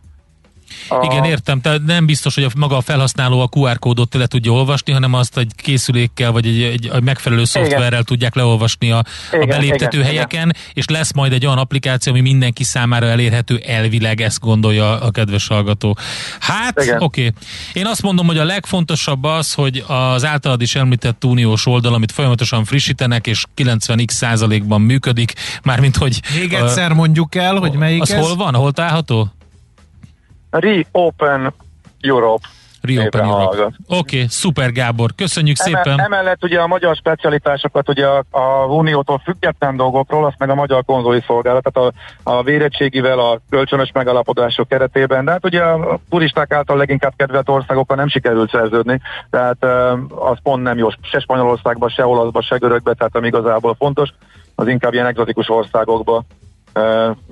a... 0.90 1.06
Igen, 1.06 1.24
értem, 1.24 1.62
tehát 1.62 1.82
nem 1.86 2.06
biztos, 2.06 2.36
hogy 2.36 2.44
a 2.44 2.50
maga 2.56 2.78
a 2.78 2.82
felhasználó 2.82 3.40
a 3.40 3.50
QR 3.56 3.80
kódot 3.80 4.14
le 4.14 4.28
tudja 4.28 4.52
olvasni, 4.52 4.94
hanem 4.94 5.14
azt 5.14 5.38
egy 5.38 5.52
készülékkel 5.56 6.32
vagy 6.32 6.46
egy, 6.48 6.62
egy, 6.62 6.90
egy 6.94 7.04
megfelelő 7.04 7.44
szoftverrel 7.44 7.88
igen. 7.88 8.04
tudják 8.04 8.36
leolvasni 8.36 8.92
a, 8.92 9.04
igen, 9.32 9.42
a 9.42 9.46
beléptető 9.46 9.98
igen, 9.98 10.10
helyeken, 10.10 10.50
igen. 10.50 10.56
és 10.74 10.86
lesz 10.86 11.14
majd 11.14 11.34
egy 11.34 11.46
olyan 11.46 11.58
applikáció, 11.58 12.12
ami 12.14 12.22
mindenki 12.22 12.64
számára 12.64 13.06
elérhető 13.06 13.62
elvileg, 13.66 14.22
ezt 14.22 14.40
gondolja 14.40 15.02
a 15.02 15.12
kedves 15.12 15.48
hallgató. 15.48 15.98
Hát, 16.40 16.80
oké. 16.80 16.96
Okay. 17.00 17.32
Én 17.74 17.86
azt 17.86 18.02
mondom, 18.02 18.26
hogy 18.26 18.38
a 18.38 18.44
legfontosabb 18.44 19.24
az, 19.24 19.54
hogy 19.54 19.84
az 19.88 20.26
általad 20.26 20.62
is 20.62 20.76
említett 20.76 21.24
uniós 21.24 21.66
oldal, 21.66 21.94
amit 21.94 22.12
folyamatosan 22.12 22.66
frissítenek, 22.66 23.28
és 23.28 23.46
90x 23.56 24.10
százalékban 24.10 24.82
működik, 24.82 25.34
mármint 25.64 25.96
hogy... 25.96 26.22
Még 26.40 26.54
egyszer 26.54 26.94
mondjuk 26.94 27.36
el, 27.36 27.56
hogy 27.56 27.74
melyik 27.74 28.02
az 28.02 28.12
ez? 28.12 28.26
hol 28.26 28.36
van, 28.36 28.56
hol 28.56 28.72
található? 28.72 29.34
Reopen 30.60 31.54
Europe. 32.02 32.48
Reopen. 32.86 33.30
Oké, 33.30 33.76
okay, 33.88 34.26
szuper 34.28 34.72
Gábor, 34.72 35.12
köszönjük 35.16 35.56
Emel, 35.60 35.84
szépen. 35.84 36.00
Emellett 36.00 36.44
ugye 36.44 36.60
a 36.60 36.68
magyar 36.68 36.96
specialitásokat, 36.96 37.90
ugye 37.90 38.06
a, 38.08 38.24
a 38.30 38.66
Uniótól 38.66 39.22
független 39.24 39.76
dolgokról, 39.76 40.26
azt 40.26 40.38
meg 40.38 40.50
a 40.50 40.56
magyar 40.56 40.84
konzoli 40.86 41.24
szolgálat, 41.28 41.64
tehát 41.72 41.94
a, 42.24 42.32
a 42.32 42.44
vérettségivel, 42.44 43.20
a 43.20 43.40
kölcsönös 43.50 43.92
megalapodások 43.94 44.68
keretében, 44.68 45.26
de 45.26 45.32
hát 45.32 45.46
ugye 45.46 45.62
a 45.62 46.00
turisták 46.10 46.54
által 46.54 46.78
leginkább 46.78 47.14
kedvelt 47.16 47.50
országokkal 47.50 47.96
nem 47.96 48.08
sikerült 48.08 48.50
szerződni, 48.50 49.02
tehát 49.30 49.64
az 50.10 50.38
pont 50.44 50.64
nem 50.64 50.78
jó, 50.78 50.90
se 51.02 51.20
Spanyolországban, 51.20 51.90
se 51.90 52.06
Olaszban, 52.06 52.42
se 52.42 52.58
Görögben, 52.58 52.96
tehát 52.96 53.16
ami 53.16 53.28
igazából 53.28 53.76
fontos, 53.80 54.10
az 54.56 54.68
inkább 54.68 54.94
ilyen 54.94 55.06
egzotikus 55.06 55.50
országokban 55.50 56.26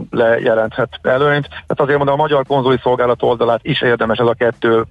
lejelenthet 0.10 1.00
előnyt. 1.02 1.48
Tehát 1.48 1.80
azért 1.80 1.98
mondom, 1.98 2.20
a 2.20 2.22
Magyar 2.22 2.46
Konzuli 2.46 2.78
Szolgálat 2.84 3.24
oldalát 3.24 3.60
is 3.64 3.82
érdemes 3.82 4.18
ez 4.18 4.28
a 4.28 4.34
kettő, 4.34 4.86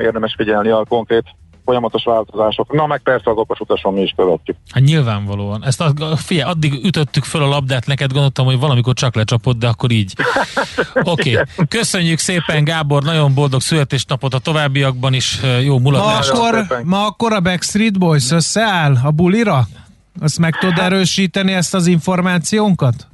érdemes 0.00 0.34
figyelni 0.36 0.68
a 0.68 0.84
konkrét 0.88 1.24
folyamatos 1.64 2.04
változások. 2.04 2.72
Na, 2.72 2.86
meg 2.86 3.00
persze 3.02 3.30
az 3.30 3.36
okos 3.36 3.60
utason 3.60 3.92
mi 3.92 4.00
is 4.00 4.14
követjük. 4.16 4.56
Hát 4.70 4.82
nyilvánvalóan. 4.82 5.64
Ezt 5.64 5.80
a, 5.80 6.16
figyelj, 6.16 6.50
addig 6.50 6.84
ütöttük 6.84 7.24
föl 7.24 7.42
a 7.42 7.46
labdát 7.46 7.86
neked, 7.86 8.12
gondoltam, 8.12 8.44
hogy 8.44 8.58
valamikor 8.58 8.94
csak 8.94 9.14
lecsapott, 9.14 9.58
de 9.58 9.66
akkor 9.68 9.90
így. 9.90 10.14
Oké. 11.02 11.32
Okay. 11.32 11.66
Köszönjük 11.68 12.18
szépen, 12.18 12.64
Gábor, 12.64 13.02
nagyon 13.02 13.34
boldog 13.34 13.60
születésnapot 13.60 14.34
a 14.34 14.38
továbbiakban 14.38 15.12
is. 15.12 15.40
Jó 15.62 15.78
mulatást. 15.78 16.32
Ma 16.32 16.38
akkor, 16.38 16.66
ma 16.84 17.06
akkor 17.06 17.32
a 17.32 17.40
Backstreet 17.40 17.98
Boys 17.98 18.30
összeáll 18.30 18.96
a 19.04 19.10
bulira? 19.10 19.66
Azt 20.20 20.38
meg 20.38 20.56
tud 20.56 20.78
erősíteni 20.78 21.52
ezt 21.52 21.74
az 21.74 21.86
információnkat? 21.86 23.08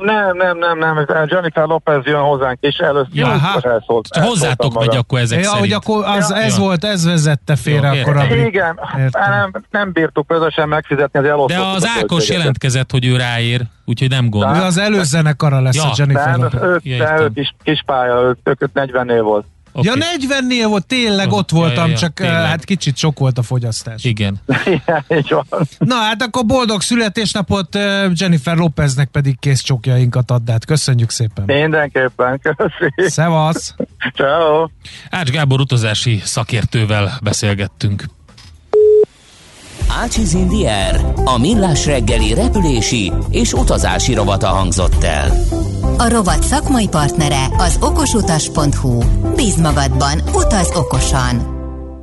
Nem, 0.00 0.36
nem, 0.36 0.58
nem, 0.58 0.78
nem. 0.78 1.26
Jennifer 1.26 1.66
Lopez 1.66 2.04
jön 2.04 2.20
hozzánk, 2.20 2.58
és 2.60 2.76
először 2.76 3.08
ja, 3.12 3.26
hát, 3.26 3.64
elszólt, 3.64 4.08
Hozzátok 4.16 4.78
megy 4.78 4.96
akkor 4.96 5.18
ezek 5.18 5.38
ja, 5.38 5.44
szerint. 5.44 5.60
Hogy 5.60 5.72
akkor 5.72 6.04
az, 6.04 6.30
ja. 6.30 6.36
ez 6.36 6.56
ja. 6.56 6.62
volt, 6.62 6.84
ez 6.84 7.04
vezette 7.04 7.56
félre 7.56 7.94
Jó, 7.94 8.00
akkor 8.00 8.16
a 8.16 8.24
Igen, 8.34 8.80
nem, 9.12 9.64
nem 9.70 9.92
bírtuk 9.92 10.26
közösen 10.26 10.68
megfizetni 10.68 11.18
az 11.18 11.24
elosztott. 11.24 11.58
De 11.58 11.66
az 11.66 11.88
Ákos 11.98 12.28
jelentkezett, 12.28 12.90
hogy 12.90 13.06
ő 13.06 13.16
ráér, 13.16 13.62
úgyhogy 13.84 14.08
nem 14.08 14.30
gond. 14.30 14.56
Ő 14.56 14.60
az 14.60 14.78
előzenekara 14.78 15.60
lesz 15.60 15.76
ja. 15.76 15.82
a 15.82 15.92
Jennifer 15.96 16.36
de, 16.36 16.42
Lopez. 16.42 16.60
De 16.98 17.20
ők 17.20 17.36
is 17.36 17.54
kis 17.62 17.82
pálya, 17.86 18.20
ők, 18.20 18.62
ők 18.62 18.70
40-nél 18.74 19.20
volt. 19.22 19.44
Okay. 19.78 19.92
Ja, 19.98 20.06
40-nél 20.18 20.66
volt, 20.68 20.86
tényleg 20.86 21.32
ott 21.32 21.50
voltam, 21.50 21.84
ja, 21.84 21.90
ja, 21.90 21.96
csak 21.96 22.14
tényleg. 22.14 22.46
hát 22.46 22.64
kicsit 22.64 22.96
sok 22.96 23.18
volt 23.18 23.38
a 23.38 23.42
fogyasztás. 23.42 24.04
Igen. 24.04 24.40
Na 25.78 25.94
hát 25.94 26.22
akkor 26.22 26.44
boldog 26.46 26.80
születésnapot, 26.80 27.74
Jennifer 28.14 28.56
Lopeznek 28.56 29.08
pedig 29.08 29.38
kész 29.38 29.60
csokjainkat 29.60 30.30
add 30.30 30.50
át. 30.50 30.64
Köszönjük 30.64 31.10
szépen. 31.10 31.44
Mindenképpen, 31.44 32.40
köszi. 32.40 33.10
Szevasz. 33.10 33.74
Ciao. 34.14 34.68
Ács 35.10 35.30
Gábor 35.30 35.60
utazási 35.60 36.20
szakértővel 36.24 37.18
beszélgettünk. 37.22 38.04
Ácsiz 40.02 40.32
Indier, 40.32 41.00
a 41.24 41.38
millás 41.38 41.86
reggeli 41.86 42.34
repülési 42.34 43.12
és 43.30 43.52
utazási 43.52 44.14
rovata 44.14 44.46
hangzott 44.46 45.04
el. 45.04 45.30
A 46.00 46.08
rovat 46.08 46.42
szakmai 46.42 46.88
partnere 46.88 47.44
az 47.56 47.78
okosutas.hu. 47.80 48.98
Bíz 49.36 49.56
magadban, 49.60 50.18
utaz 50.34 50.76
okosan! 50.76 51.56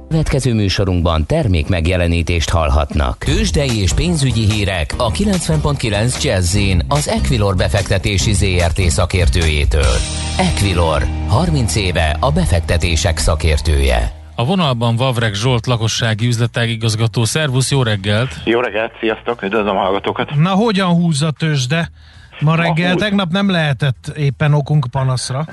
Következő 0.09 0.53
műsorunkban 0.53 1.25
termék 1.25 1.67
megjelenítést 1.67 2.49
hallhatnak. 2.49 3.17
Tőzsdei 3.17 3.81
és 3.81 3.93
pénzügyi 3.93 4.51
hírek 4.51 4.93
a 4.97 5.11
90.9 5.11 6.23
jazz 6.23 6.57
az 6.87 7.07
Equilor 7.07 7.55
befektetési 7.55 8.33
ZRT 8.33 8.79
szakértőjétől. 8.79 9.95
Equilor, 10.37 11.05
30 11.27 11.75
éve 11.75 12.17
a 12.19 12.31
befektetések 12.31 13.17
szakértője. 13.17 14.11
A 14.35 14.45
vonalban 14.45 14.95
Vavreg 14.95 15.33
Zsolt 15.33 15.65
lakossági 15.65 16.27
üzletág 16.27 16.69
igazgató. 16.69 17.23
Szervusz, 17.23 17.71
jó 17.71 17.83
reggelt! 17.83 18.29
Jó 18.43 18.59
reggelt, 18.59 18.91
sziasztok, 18.99 19.41
üdvözlöm 19.41 19.77
a 19.77 19.79
hallgatókat! 19.79 20.35
Na, 20.35 20.49
hogyan 20.49 20.89
húzza 20.89 21.31
tőzsde? 21.31 21.89
Ma 22.39 22.55
reggel, 22.55 22.95
tegnap 22.95 23.31
nem 23.31 23.49
lehetett 23.49 24.07
éppen 24.15 24.53
okunk 24.53 24.87
panaszra. 24.91 25.45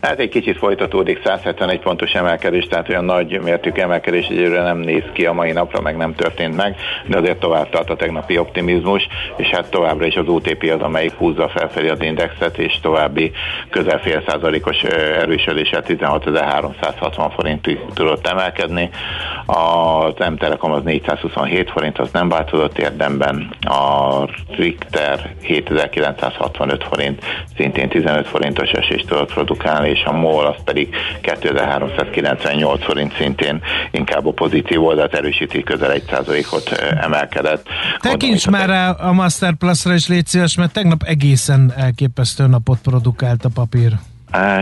Hát 0.00 0.18
egy 0.18 0.28
kicsit 0.28 0.58
folytatódik, 0.58 1.20
171 1.24 1.80
pontos 1.80 2.12
emelkedés, 2.12 2.66
tehát 2.66 2.88
olyan 2.88 3.04
nagy 3.04 3.40
mértékű 3.40 3.80
emelkedés 3.80 4.26
egyelőre 4.26 4.62
nem 4.62 4.78
néz 4.78 5.02
ki 5.12 5.26
a 5.26 5.32
mai 5.32 5.52
napra, 5.52 5.80
meg 5.80 5.96
nem 5.96 6.14
történt 6.14 6.56
meg, 6.56 6.76
de 7.06 7.18
azért 7.18 7.38
tovább 7.38 7.68
tart 7.70 7.90
a 7.90 7.96
tegnapi 7.96 8.38
optimizmus, 8.38 9.08
és 9.36 9.48
hát 9.48 9.70
továbbra 9.70 10.06
is 10.06 10.16
az 10.16 10.28
OTP 10.28 10.70
az, 10.74 10.80
amelyik 10.80 11.12
húzza 11.12 11.48
felfelé 11.48 11.88
az 11.88 12.02
indexet, 12.02 12.58
és 12.58 12.80
további 12.80 13.32
közel 13.70 13.98
fél 13.98 14.22
százalékos 14.26 14.82
erősödéssel 14.82 15.82
16.360 15.86 17.30
forintig 17.34 17.78
tudott 17.94 18.26
emelkedni. 18.26 18.90
A 19.46 20.06
M 20.30 20.34
Telekom 20.38 20.72
az 20.72 20.82
427 20.82 21.70
forint, 21.70 21.98
az 21.98 22.10
nem 22.12 22.28
változott 22.28 22.78
érdemben. 22.78 23.50
A 23.60 24.28
Richter 24.56 25.30
7965 25.42 26.84
forint, 26.84 27.24
szintén 27.56 27.88
15 27.88 28.26
forintos 28.26 28.70
esést 28.70 29.06
tudott 29.06 29.32
produkálni, 29.54 29.88
és 29.88 30.04
a 30.04 30.12
MOL 30.12 30.46
az 30.46 30.62
pedig 30.64 30.94
2398 31.20 32.84
forint 32.84 33.14
szintén 33.16 33.62
inkább 33.90 34.26
a 34.26 34.32
pozitív 34.32 34.82
oldalt 34.82 35.14
erősíti, 35.14 35.62
közel 35.62 35.92
1%-ot 36.06 36.70
emelkedett. 37.00 37.66
Tekints 38.00 38.48
már 38.48 38.68
rá 38.68 38.90
a 38.90 39.12
Master 39.12 39.54
Plus-ra 39.54 39.94
is 39.94 40.08
légy 40.08 40.26
szíves, 40.26 40.56
mert 40.56 40.72
tegnap 40.72 41.02
egészen 41.02 41.72
elképesztő 41.76 42.46
napot 42.46 42.78
produkált 42.82 43.44
a 43.44 43.48
papír. 43.54 43.92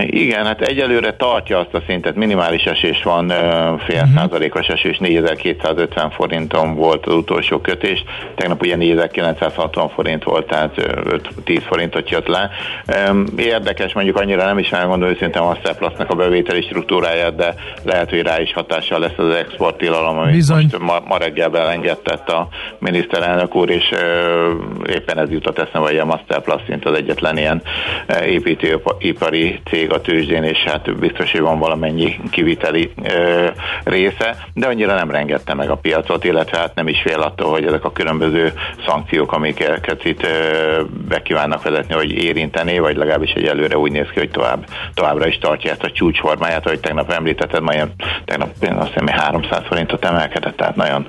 Igen, 0.06 0.46
hát 0.46 0.61
egyelőre 0.61 1.12
tartja 1.12 1.58
azt 1.58 1.74
a 1.74 1.82
szintet, 1.87 2.14
minimális 2.14 2.64
esés 2.64 3.02
van, 3.02 3.28
fél 3.87 3.96
uh-huh. 3.96 4.14
százalékos 4.14 4.66
esés, 4.66 4.98
4250 4.98 6.11
forinton 6.11 6.74
volt 6.74 7.06
az 7.06 7.14
utolsó 7.14 7.58
kötés, 7.58 8.04
tegnap 8.35 8.62
ugye 8.62 8.76
4960 8.76 9.88
forint 9.88 10.24
volt, 10.24 10.46
tehát 10.46 10.74
10 11.44 11.62
forintot 11.62 12.11
jött 12.11 12.26
le. 12.26 12.50
Érdekes, 13.37 13.92
mondjuk 13.92 14.16
annyira 14.16 14.44
nem 14.44 14.58
is 14.58 14.68
megmondom 14.68 15.08
őszintén 15.08 15.42
a 15.42 15.58
Szeplasznak 15.64 16.11
a 16.11 16.14
bevételi 16.14 16.62
struktúráját, 16.62 17.35
de 17.35 17.54
lehet, 17.82 18.11
hogy 18.11 18.22
rá 18.22 18.40
is 18.40 18.52
hatással 18.52 18.98
lesz 18.98 19.18
az 19.18 19.35
export 19.35 19.76
tilalom, 19.76 20.18
amit 20.18 20.35
Bizony. 20.35 20.62
most 20.62 20.78
ma, 20.78 21.00
ma 21.06 21.16
reggel 21.16 21.48
belengedett 21.48 22.28
a 22.28 22.48
miniszterelnök 22.78 23.54
úr, 23.54 23.70
és 23.70 23.90
éppen 24.87 25.18
ez 25.18 25.30
jutott 25.30 25.58
eszembe, 25.58 25.88
hogy 25.88 25.98
a 25.98 26.04
Masterplus 26.04 26.61
szint 26.66 26.85
az 26.85 26.96
egyetlen 26.96 27.38
ilyen 27.38 27.62
építőipari 28.26 29.61
cég 29.70 29.92
a 29.92 30.01
tőzsdén, 30.01 30.42
és 30.42 30.59
hát 30.59 30.98
biztos, 30.98 31.33
hogy 31.33 31.40
van 31.40 31.59
valamennyi 31.59 32.20
kiviteli 32.31 32.92
ö, 33.03 33.46
része, 33.85 34.37
de 34.55 34.66
annyira 34.66 34.94
nem 34.94 35.11
rengette 35.11 35.55
meg 35.55 35.70
a 35.70 35.77
piacot, 35.77 36.25
illetve 36.25 36.59
hát 36.59 36.75
nem 36.75 36.88
is 36.88 37.03
fél 37.03 37.20
attól, 37.20 37.51
hogy 37.51 37.66
ezek 37.66 37.85
a 37.85 37.92
különböző 37.92 38.53
szankciók, 38.87 39.33
amiket 39.33 40.05
itt 40.05 40.22
ö, 40.22 40.83
be 41.09 41.22
vezetni, 41.62 41.94
hogy 41.94 42.11
érinteni, 42.11 42.79
vagy 42.79 42.96
legalábbis 42.96 43.31
egy 43.31 43.46
előre 43.46 43.79
úgy 43.79 43.92
néz 43.92 44.07
ki, 44.12 44.18
hogy 44.18 44.31
tovább, 44.31 44.66
továbbra 44.94 45.27
is 45.27 45.38
tartja 45.38 45.70
ezt 45.70 45.83
a 45.83 45.90
csúcsformáját, 45.90 46.66
ahogy 46.66 46.81
tegnap 46.81 47.11
említetted, 47.11 47.62
majd 47.62 47.88
tegnap 48.25 48.51
én 48.61 48.72
azt 48.72 48.88
hiszem 48.88 49.07
300 49.07 49.62
forintot 49.66 50.05
emelkedett, 50.05 50.57
tehát 50.57 50.77
nagyon 50.77 51.07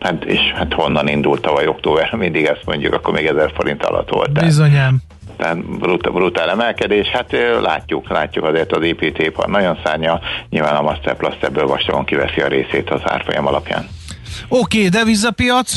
Hát, 0.00 0.24
és 0.24 0.40
hát 0.54 0.74
honnan 0.74 1.08
indult 1.08 1.40
tavaly 1.40 1.66
október, 1.66 2.12
mindig 2.12 2.44
ezt 2.44 2.64
mondjuk, 2.64 2.94
akkor 2.94 3.14
még 3.14 3.26
1000 3.26 3.52
forint 3.54 3.84
alatt 3.84 4.08
volt. 4.08 4.32
Bizonyám. 4.32 4.96
Tehát 5.40 5.78
brutál, 5.78 6.12
brutál 6.12 6.50
emelkedés, 6.50 7.06
hát 7.06 7.36
látjuk, 7.62 8.08
látjuk 8.08 8.44
azért 8.44 8.72
az 8.72 8.82
építőipar 8.82 9.46
nagyon 9.48 9.78
szárnya, 9.84 10.20
nyilván 10.50 10.76
a 10.76 10.82
Master 10.82 11.16
Plus 11.16 11.34
ebből 11.40 11.66
vastagon 11.66 12.04
kiveszi 12.04 12.40
a 12.40 12.46
részét 12.46 12.90
az 12.90 13.00
árfolyam 13.04 13.46
alapján. 13.46 13.88
Oké, 14.48 14.76
okay, 14.76 14.88
devizapiac? 14.88 15.76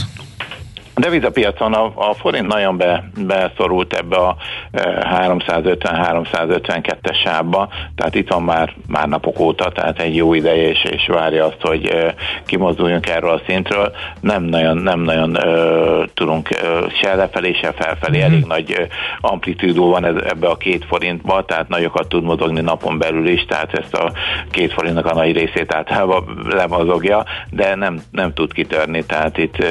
A 0.96 1.00
devizapiacon 1.00 1.74
a, 1.74 1.92
a 1.96 2.14
forint 2.14 2.48
nagyon 2.48 2.78
be, 2.78 3.10
beszorult 3.26 3.94
ebbe 3.94 4.16
a 4.16 4.36
e, 4.72 5.08
350-352-es 5.28 7.22
sávba, 7.24 7.70
tehát 7.96 8.16
itt 8.16 8.30
van 8.30 8.44
már, 8.44 8.74
már 8.88 9.08
napok 9.08 9.40
óta, 9.40 9.72
tehát 9.72 10.00
egy 10.00 10.16
jó 10.16 10.34
ideje, 10.34 10.70
és, 10.70 10.84
és 10.84 11.08
várja 11.08 11.46
azt, 11.46 11.62
hogy 11.62 11.86
e, 11.86 12.14
kimozduljunk 12.46 13.10
erről 13.10 13.30
a 13.30 13.42
szintről. 13.48 13.92
Nem 14.20 14.44
nagyon, 14.44 14.78
nem 14.78 15.00
nagyon 15.00 15.38
e, 15.38 15.48
tudunk 16.14 16.50
e, 16.52 16.58
se 17.02 17.16
lefelé, 17.16 17.54
se 17.54 17.72
felfelé, 17.72 18.18
mm-hmm. 18.18 18.28
elég 18.32 18.46
nagy 18.46 18.72
e, 18.72 18.88
amplitúdó 19.22 19.90
van 19.90 20.06
ez, 20.06 20.16
ebbe 20.16 20.48
a 20.48 20.58
két 20.58 20.86
forintba, 20.86 21.46
tehát 21.46 21.68
nagyokat 21.68 22.08
tud 22.08 22.24
mozogni 22.24 22.62
napon 22.62 22.98
belül 22.98 23.28
is, 23.28 23.46
tehát 23.46 23.74
ezt 23.74 23.94
a 23.94 24.12
két 24.52 24.74
forintnak 24.74 25.06
a 25.06 25.14
nagy 25.14 25.34
részét 25.38 25.74
általában 25.74 26.48
lemozogja, 26.50 27.24
de 27.50 27.76
nem, 27.76 28.02
nem 28.12 28.34
tud 28.34 28.54
kitörni, 28.54 29.06
tehát 29.06 29.38
itt 29.38 29.58
e, 29.58 29.68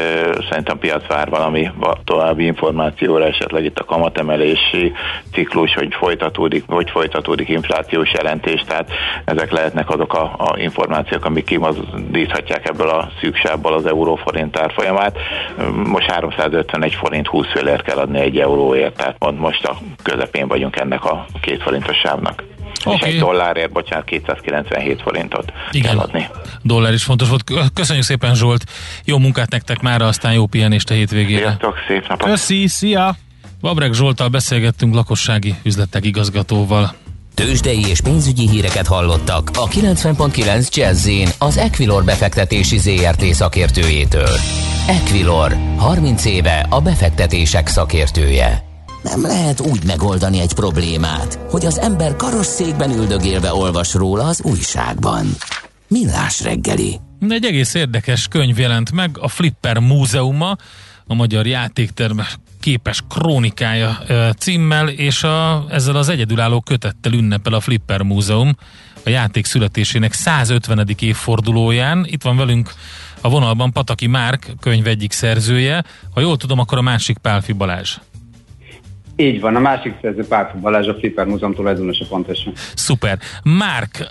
szerintem 0.50 0.78
piac 0.78 1.10
vár 1.12 1.28
valami 1.28 1.70
további 2.04 2.44
információra, 2.44 3.24
esetleg 3.24 3.64
itt 3.64 3.78
a 3.78 3.84
kamatemelési 3.84 4.92
ciklus, 5.32 5.74
hogy 5.74 5.94
folytatódik, 5.94 6.64
vagy 6.66 6.90
folytatódik 6.90 7.48
inflációs 7.48 8.12
jelentés, 8.12 8.64
tehát 8.66 8.90
ezek 9.24 9.50
lehetnek 9.50 9.90
azok 9.90 10.14
a, 10.14 10.22
a 10.22 10.58
információk, 10.58 11.24
amik 11.24 11.44
kimazdíthatják 11.44 12.68
ebből 12.68 12.88
a 12.88 13.10
szűksából 13.20 13.72
az 13.72 13.86
euróforint 13.86 14.58
árfolyamát. 14.58 15.18
Most 15.86 16.10
351 16.10 16.94
forint 16.94 17.26
20 17.26 17.46
félért 17.52 17.82
kell 17.82 17.96
adni 17.98 18.20
egy 18.20 18.38
euróért, 18.38 18.96
tehát 18.96 19.16
most 19.38 19.64
a 19.66 19.76
közepén 20.02 20.48
vagyunk 20.48 20.76
ennek 20.76 21.04
a 21.04 21.24
két 21.40 21.62
forintos 21.62 21.96
sávnak. 21.96 22.42
Okay. 22.84 23.08
És 23.08 23.14
egy 23.14 23.20
dollárért, 23.20 23.72
bocsánat, 23.72 24.04
297 24.04 25.02
forintot 25.02 25.52
Igen. 25.70 25.90
kell 25.90 25.98
adni. 25.98 26.28
Dollár 26.62 26.92
is 26.92 27.04
fontos 27.04 27.28
volt. 27.28 27.44
Köszönjük 27.74 28.04
szépen 28.04 28.34
Zsolt, 28.34 28.64
jó 29.04 29.18
munkát 29.18 29.50
nektek 29.50 29.80
már, 29.80 30.02
aztán 30.02 30.32
jó 30.32 30.46
pihenést 30.46 30.90
a 30.90 30.94
hétvégére. 30.94 31.40
Sziasztok, 31.40 31.74
szép 31.88 32.08
napot! 32.08 32.28
Köszi, 32.28 32.66
szia! 32.66 33.16
Vabreg 33.60 33.92
Zsoltal 33.92 34.28
beszélgettünk 34.28 34.94
lakossági 34.94 35.54
üzletek 35.62 36.04
igazgatóval. 36.04 36.94
Tőzsdei 37.34 37.86
és 37.88 38.00
pénzügyi 38.00 38.48
híreket 38.48 38.86
hallottak 38.86 39.50
a 39.54 39.68
90.9 39.68 40.74
jazz 40.74 41.08
az 41.38 41.56
Equilor 41.56 42.04
befektetési 42.04 42.78
ZRT 42.78 43.24
szakértőjétől. 43.24 44.36
Equilor, 44.86 45.56
30 45.76 46.24
éve 46.24 46.66
a 46.70 46.80
befektetések 46.80 47.66
szakértője. 47.66 48.71
Nem 49.02 49.22
lehet 49.22 49.60
úgy 49.60 49.84
megoldani 49.84 50.40
egy 50.40 50.54
problémát, 50.54 51.38
hogy 51.50 51.66
az 51.66 51.78
ember 51.78 52.16
karosszékben 52.16 52.90
üldögélve 52.90 53.54
olvas 53.54 53.94
róla 53.94 54.24
az 54.24 54.40
újságban. 54.42 55.26
Millás 55.88 56.42
reggeli. 56.42 57.00
Egy 57.28 57.44
egész 57.44 57.74
érdekes 57.74 58.28
könyv 58.28 58.58
jelent 58.58 58.92
meg, 58.92 59.18
a 59.20 59.28
Flipper 59.28 59.78
Múzeuma, 59.78 60.56
a 61.06 61.14
magyar 61.14 61.46
játékterme 61.46 62.26
képes 62.60 63.02
krónikája 63.08 63.98
címmel, 64.38 64.88
és 64.88 65.22
a, 65.22 65.64
ezzel 65.68 65.96
az 65.96 66.08
egyedülálló 66.08 66.60
kötettel 66.60 67.12
ünnepel 67.12 67.52
a 67.52 67.60
Flipper 67.60 68.02
Múzeum 68.02 68.56
a 69.04 69.08
játék 69.08 69.44
születésének 69.44 70.12
150. 70.12 70.86
évfordulóján. 70.98 72.06
Itt 72.08 72.22
van 72.22 72.36
velünk 72.36 72.72
a 73.20 73.28
vonalban 73.28 73.72
Pataki 73.72 74.06
Márk, 74.06 74.54
könyv 74.60 74.86
egyik 74.86 75.12
szerzője. 75.12 75.84
Ha 76.14 76.20
jól 76.20 76.36
tudom, 76.36 76.58
akkor 76.58 76.78
a 76.78 76.82
másik 76.82 77.18
Pálfi 77.18 77.52
Balázs. 77.52 77.96
Így 79.16 79.40
van, 79.40 79.56
a 79.56 79.60
másik 79.60 79.94
szerző 80.02 80.26
Pálfi 80.28 80.58
Balázs, 80.58 80.86
a 80.86 80.94
Flipper 80.94 81.26
Múzeum 81.26 81.54
tulajdonosa 81.54 82.04
pontosan. 82.08 82.52
Szuper. 82.74 83.18
Márk, 83.42 84.06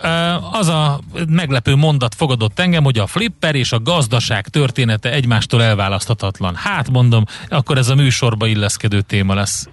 az 0.52 0.68
a 0.68 1.00
meglepő 1.30 1.76
mondat 1.76 2.16
fogadott 2.16 2.60
engem, 2.60 2.84
hogy 2.84 2.98
a 2.98 3.08
Flipper 3.08 3.56
és 3.56 3.72
a 3.72 3.80
gazdaság 3.80 4.48
története 4.48 5.12
egymástól 5.12 5.64
elválaszthatatlan. 5.64 6.56
Hát 6.56 6.90
mondom, 6.90 7.24
akkor 7.50 7.78
ez 7.78 7.90
a 7.90 7.96
műsorba 7.96 8.46
illeszkedő 8.46 9.02
téma 9.02 9.34
lesz. 9.34 9.70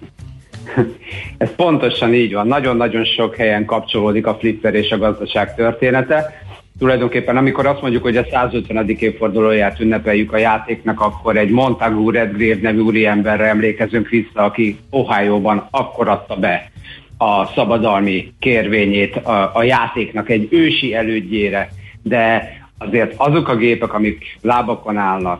Ez 1.37 1.49
pontosan 1.55 2.13
így 2.13 2.33
van. 2.33 2.47
Nagyon-nagyon 2.47 3.05
sok 3.05 3.35
helyen 3.35 3.65
kapcsolódik 3.65 4.27
a 4.27 4.37
Flipper 4.39 4.73
és 4.73 4.91
a 4.91 4.97
gazdaság 4.97 5.55
története 5.55 6.43
tulajdonképpen 6.79 7.37
amikor 7.37 7.65
azt 7.65 7.81
mondjuk, 7.81 8.03
hogy 8.03 8.17
a 8.17 8.25
150. 8.31 8.89
évfordulóját 8.89 9.79
ünnepeljük 9.79 10.33
a 10.33 10.37
játéknak, 10.37 11.01
akkor 11.01 11.37
egy 11.37 11.49
Montagu 11.49 12.09
Redgrave 12.09 12.59
nevű 12.61 12.79
úriemberre 12.79 13.45
emlékezünk 13.45 14.09
vissza, 14.09 14.43
aki 14.43 14.77
Ohio-ban 14.89 15.67
akkor 15.71 16.07
adta 16.07 16.35
be 16.35 16.71
a 17.17 17.45
szabadalmi 17.45 18.33
kérvényét 18.39 19.15
a, 19.15 19.51
a 19.53 19.63
játéknak 19.63 20.29
egy 20.29 20.47
ősi 20.51 20.93
elődjére, 20.93 21.69
de 22.01 22.53
azért 22.77 23.13
azok 23.17 23.47
a 23.47 23.55
gépek, 23.55 23.93
amik 23.93 24.37
lábakon 24.41 24.97
állnak, 24.97 25.39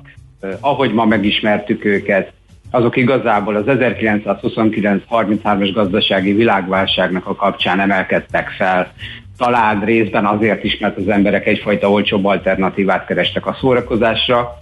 ahogy 0.59 0.93
ma 0.93 1.05
megismertük 1.05 1.85
őket, 1.85 2.31
azok 2.71 2.95
igazából 2.95 3.55
az 3.55 3.63
1929-33-as 3.67 5.69
gazdasági 5.73 6.33
világválságnak 6.33 7.27
a 7.27 7.35
kapcsán 7.35 7.79
emelkedtek 7.79 8.49
fel 8.49 8.93
talán 9.39 9.79
részben 9.79 10.25
azért 10.25 10.63
is, 10.63 10.77
mert 10.77 10.97
az 10.97 11.07
emberek 11.07 11.47
egyfajta 11.47 11.89
olcsóbb 11.91 12.25
alternatívát 12.25 13.05
kerestek 13.05 13.45
a 13.45 13.57
szórakozásra. 13.59 14.61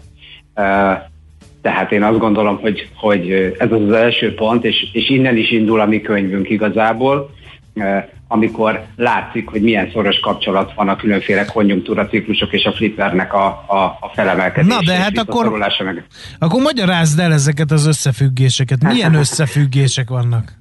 Tehát 1.62 1.92
én 1.92 2.04
azt 2.04 2.20
gondolom, 2.20 2.60
hogy, 2.60 2.90
hogy 2.96 3.32
ez 3.58 3.72
az 3.72 3.82
az 3.82 3.92
első 3.92 4.34
pont, 4.34 4.66
és, 4.66 4.90
és 4.94 5.10
innen 5.10 5.38
is 5.38 5.52
indul 5.52 5.80
a 5.80 5.86
mi 5.86 6.02
könyvünk 6.02 6.50
igazából, 6.50 7.30
amikor 8.28 8.86
látszik, 8.96 9.48
hogy 9.48 9.62
milyen 9.62 9.90
szoros 9.92 10.20
kapcsolat 10.20 10.74
van 10.74 10.90
a 10.90 10.96
különféle 10.96 11.46
konjunktúraciklusok 11.46 12.54
és 12.54 12.66
a 12.66 12.72
flippernek 12.72 13.34
a, 13.34 13.46
a, 13.68 13.98
a 14.00 14.12
felemelkedése. 14.14 14.76
Na 14.76 14.82
de 14.86 14.94
hát 14.94 15.18
akkor, 15.18 15.50
meg. 15.84 16.06
akkor 16.40 16.62
magyarázd 16.62 17.20
el 17.20 17.34
ezeket 17.34 17.72
az 17.72 17.86
összefüggéseket. 17.86 18.84
Milyen 18.84 19.14
összefüggések 19.24 20.10
vannak? 20.10 20.54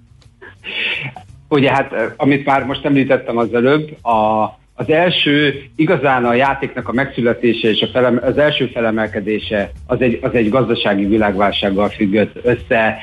Ugye 1.49 1.71
hát, 1.71 1.95
amit 2.17 2.45
már 2.45 2.65
most 2.65 2.85
említettem 2.85 3.37
az 3.37 3.55
előbb, 3.55 4.05
a, 4.05 4.45
az 4.79 4.91
első, 4.91 5.63
igazán 5.77 6.25
a 6.25 6.35
játéknak 6.35 6.89
a 6.89 6.93
megszületése 6.93 7.69
és 7.71 7.81
a 7.81 7.87
felem, 7.87 8.21
az 8.23 8.39
első 8.39 8.67
felemelkedése 8.67 9.71
az 9.87 10.01
egy, 10.01 10.19
az 10.23 10.35
egy 10.35 10.49
gazdasági 10.49 11.05
világválsággal 11.05 11.89
függött 11.89 12.39
össze. 12.43 12.99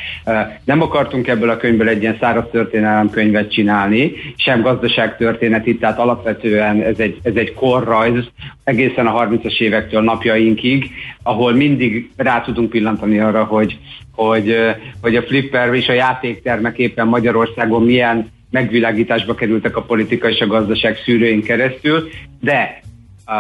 Nem 0.63 0.81
akartunk 0.81 1.27
ebből 1.27 1.49
a 1.49 1.57
könyvből 1.57 1.87
egy 1.87 2.01
ilyen 2.01 2.17
száraz 2.19 2.45
történelemkönyvet 2.51 3.51
csinálni, 3.51 4.11
sem 4.35 4.61
gazdaságtörténeti, 4.61 5.77
tehát 5.77 5.99
alapvetően 5.99 6.81
ez 6.81 6.99
egy, 6.99 7.17
ez 7.23 7.35
egy 7.35 7.53
korrajz 7.53 8.25
egészen 8.63 9.07
a 9.07 9.25
30-as 9.25 9.59
évektől 9.59 10.01
napjainkig, 10.01 10.89
ahol 11.23 11.53
mindig 11.53 12.11
rá 12.15 12.41
tudunk 12.41 12.69
pillantani 12.69 13.19
arra, 13.19 13.43
hogy, 13.43 13.77
hogy, 14.15 14.55
hogy 15.01 15.15
a 15.15 15.21
flipper 15.21 15.73
és 15.73 15.87
a 15.87 15.93
játéktermek 15.93 16.77
éppen 16.77 17.07
Magyarországon 17.07 17.83
milyen 17.83 18.31
megvilágításba 18.53 19.35
kerültek 19.35 19.75
a 19.75 19.81
politika 19.81 20.29
és 20.29 20.39
a 20.39 20.47
gazdaság 20.47 20.97
szűrőin 21.05 21.43
keresztül, 21.43 22.09
de 22.39 22.81
uh, 23.27 23.35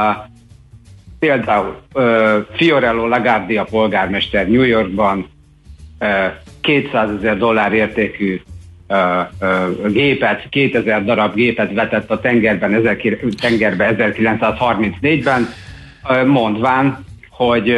például 1.19 1.81
uh, 1.93 2.45
Fiorello 2.51 3.07
Lagardia 3.07 3.63
polgármester 3.63 4.47
New 4.47 4.61
Yorkban 4.61 5.27
uh, 5.99 6.07
200 6.61 7.09
ezer 7.17 7.37
dollár 7.37 7.73
értékű 7.73 8.41
uh, 8.87 8.97
uh, 9.41 9.91
gépet, 9.91 10.49
2000 10.49 11.03
darab 11.03 11.35
gépet 11.35 11.73
vetett 11.73 12.11
a 12.11 12.19
tengerben, 12.19 12.73
ezer, 12.73 12.97
tengerbe 13.41 13.95
1934-ben, 13.97 15.47
uh, 16.09 16.25
mondván, 16.25 17.05
hogy 17.29 17.77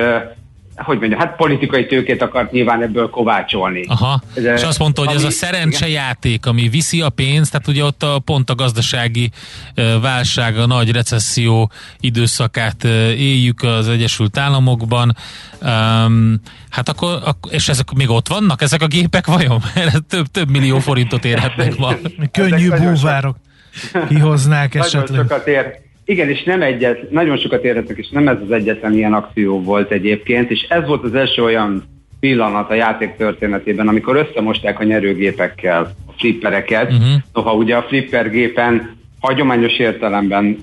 hogy 0.76 1.00
mondjam, 1.00 1.20
hát 1.20 1.36
politikai 1.36 1.86
tőkét 1.86 2.22
akart 2.22 2.52
nyilván 2.52 2.82
ebből 2.82 3.10
kovácsolni. 3.10 3.86
Aha, 3.88 4.22
De, 4.34 4.54
és 4.54 4.64
azt 4.64 4.80
mondta, 4.80 5.02
hogy 5.02 5.10
ami, 5.10 5.18
ez 5.18 5.24
a 5.24 5.32
szerencsejáték, 5.32 6.46
ami 6.46 6.70
viszi 6.70 7.02
a 7.02 7.10
pénzt, 7.10 7.52
tehát 7.52 7.68
ugye 7.68 7.84
ott 7.84 8.04
a, 8.04 8.20
pont 8.20 8.50
a 8.50 8.56
gazdasági 8.56 9.32
válság, 10.02 10.58
a 10.58 10.66
nagy 10.66 10.92
recesszió 10.92 11.72
időszakát 12.00 12.84
éljük 13.18 13.64
az 13.64 13.88
Egyesült 13.88 14.38
Államokban, 14.38 15.16
um, 15.62 16.40
hát 16.70 16.90
akkor, 16.90 17.20
akkor, 17.26 17.54
és 17.54 17.70
ezek 17.70 17.92
még 17.92 18.10
ott 18.10 18.28
vannak, 18.28 18.62
ezek 18.62 18.82
a 18.82 18.88
gépek 18.88 19.28
vajon? 19.28 19.62
több, 20.10 20.26
több 20.26 20.50
millió 20.50 20.80
forintot 20.80 21.26
érhetnek 21.26 21.78
ma. 21.78 21.94
Könnyű 22.32 22.70
búvárok 22.70 23.38
kihoznák 24.08 24.76
esetleg. 24.76 25.10
Nagyon 25.10 25.28
sokat 25.28 25.48
ér, 25.48 25.85
igen, 26.06 26.30
és 26.30 26.44
nem 26.44 26.62
egyet, 26.62 27.12
nagyon 27.12 27.38
sokat 27.38 27.64
érhetnek, 27.64 27.98
és 27.98 28.10
nem 28.10 28.28
ez 28.28 28.38
az 28.44 28.52
egyetlen 28.52 28.94
ilyen 28.94 29.14
akció 29.14 29.62
volt 29.62 29.92
egyébként, 29.92 30.52
és 30.52 30.66
ez 30.70 30.88
volt 30.88 31.04
az 31.04 31.16
első 31.16 31.44
olyan 31.44 31.84
pillanat 32.20 32.70
a 32.70 32.74
játék 32.74 33.16
történetében, 33.18 33.88
amikor 33.88 34.16
összemosták 34.16 34.80
a 34.80 34.84
nyerőgépekkel 34.84 35.94
a 36.08 36.12
flippereket. 36.18 36.92
Uh-huh. 36.92 37.08
Noha 37.34 37.54
ugye 37.54 37.76
a 37.76 37.86
flipper 37.88 38.30
gépen 38.30 38.96
hagyományos 39.20 39.78
értelemben, 39.78 40.58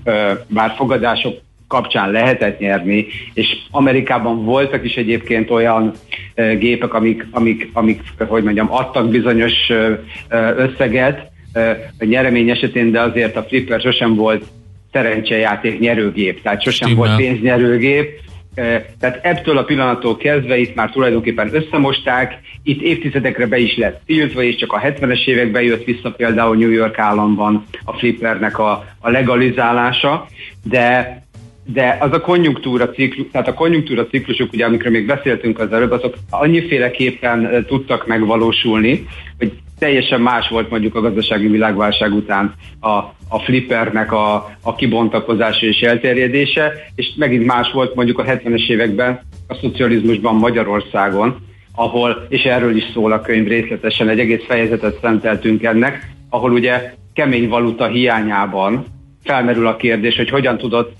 bár 0.49 0.75
fogadások 0.77 1.41
kapcsán 1.69 2.11
lehetett 2.11 2.59
nyerni, 2.59 3.07
és 3.35 3.57
Amerikában 3.71 4.45
voltak 4.45 4.85
is 4.85 4.95
egyébként 4.95 5.51
olyan 5.51 5.93
gépek, 6.59 6.95
amik, 6.95 7.27
amik, 7.31 7.71
amik 7.73 8.01
hogy 8.19 8.43
mondjam, 8.43 8.73
adtak 8.73 9.09
bizonyos 9.09 9.53
összeget 10.57 11.31
a 11.99 12.05
nyeremény 12.05 12.51
esetén, 12.51 12.91
de 12.91 13.01
azért 13.01 13.37
a 13.37 13.43
Flipper 13.43 13.81
sosem 13.81 14.15
volt 14.15 14.45
szerencsejáték 14.93 15.79
nyerőgép, 15.79 16.43
tehát 16.43 16.63
sosem 16.63 16.89
Stimmel. 16.89 17.07
volt 17.07 17.21
pénznyerőgép, 17.21 18.21
tehát 18.99 19.19
ebből 19.23 19.59
a 19.59 19.63
pillanattól 19.63 20.17
kezdve 20.17 20.59
itt 20.59 20.75
már 20.75 20.91
tulajdonképpen 20.91 21.55
összemosták, 21.55 22.41
itt 22.63 22.83
évtizedekre 22.83 23.47
be 23.47 23.59
is 23.59 23.77
lett 23.77 24.03
tiltva, 24.07 24.43
és 24.43 24.57
csak 24.57 24.73
a 24.73 24.81
70-es 24.81 25.27
években 25.27 25.63
jött 25.63 25.85
vissza 25.85 26.11
például 26.11 26.57
New 26.57 26.71
York 26.71 26.99
államban 26.99 27.65
a 27.85 27.93
flippernek 27.93 28.59
a, 28.59 28.85
a 29.01 29.11
legalizálása, 29.11 30.27
de 30.63 31.21
de 31.65 31.97
az 32.01 32.13
a 32.13 32.21
konjunktúra 32.21 32.91
ciklus, 32.91 33.27
tehát 33.33 33.49
a 33.49 33.55
konjunktúra 33.55 34.07
ciklusok, 34.07 34.53
ugye 34.53 34.65
amikről 34.65 34.93
még 34.93 35.07
beszéltünk 35.07 35.59
az 35.59 35.73
előbb, 35.73 35.91
azok 35.91 36.15
annyiféleképpen 36.31 37.65
tudtak 37.69 38.07
megvalósulni, 38.07 39.07
hogy 39.39 39.53
teljesen 39.83 40.21
más 40.21 40.49
volt 40.49 40.71
mondjuk 40.71 40.95
a 40.95 41.01
gazdasági 41.01 41.47
világválság 41.47 42.12
után 42.12 42.55
a, 42.81 42.88
a 43.29 43.38
flippernek 43.45 44.12
a, 44.12 44.35
a 44.62 44.75
kibontakozása 44.75 45.66
és 45.66 45.81
elterjedése, 45.81 46.73
és 46.95 47.12
megint 47.16 47.47
más 47.47 47.73
volt 47.73 47.95
mondjuk 47.95 48.18
a 48.18 48.25
70-es 48.25 48.68
években 48.68 49.21
a 49.49 49.55
szocializmusban 49.55 50.35
Magyarországon, 50.35 51.37
ahol, 51.75 52.27
és 52.29 52.42
erről 52.42 52.77
is 52.77 52.85
szól 52.92 53.12
a 53.12 53.21
könyv 53.21 53.47
részletesen, 53.47 54.09
egy 54.09 54.18
egész 54.18 54.45
fejezetet 54.47 54.99
szenteltünk 55.01 55.62
ennek, 55.62 56.11
ahol 56.31 56.53
ugye 56.53 56.95
kemény 57.14 57.49
valuta 57.49 57.87
hiányában 57.87 58.85
felmerül 59.25 59.66
a 59.66 59.77
kérdés, 59.77 60.16
hogy 60.16 60.31
hogyan 60.31 60.59
tudott 60.59 60.92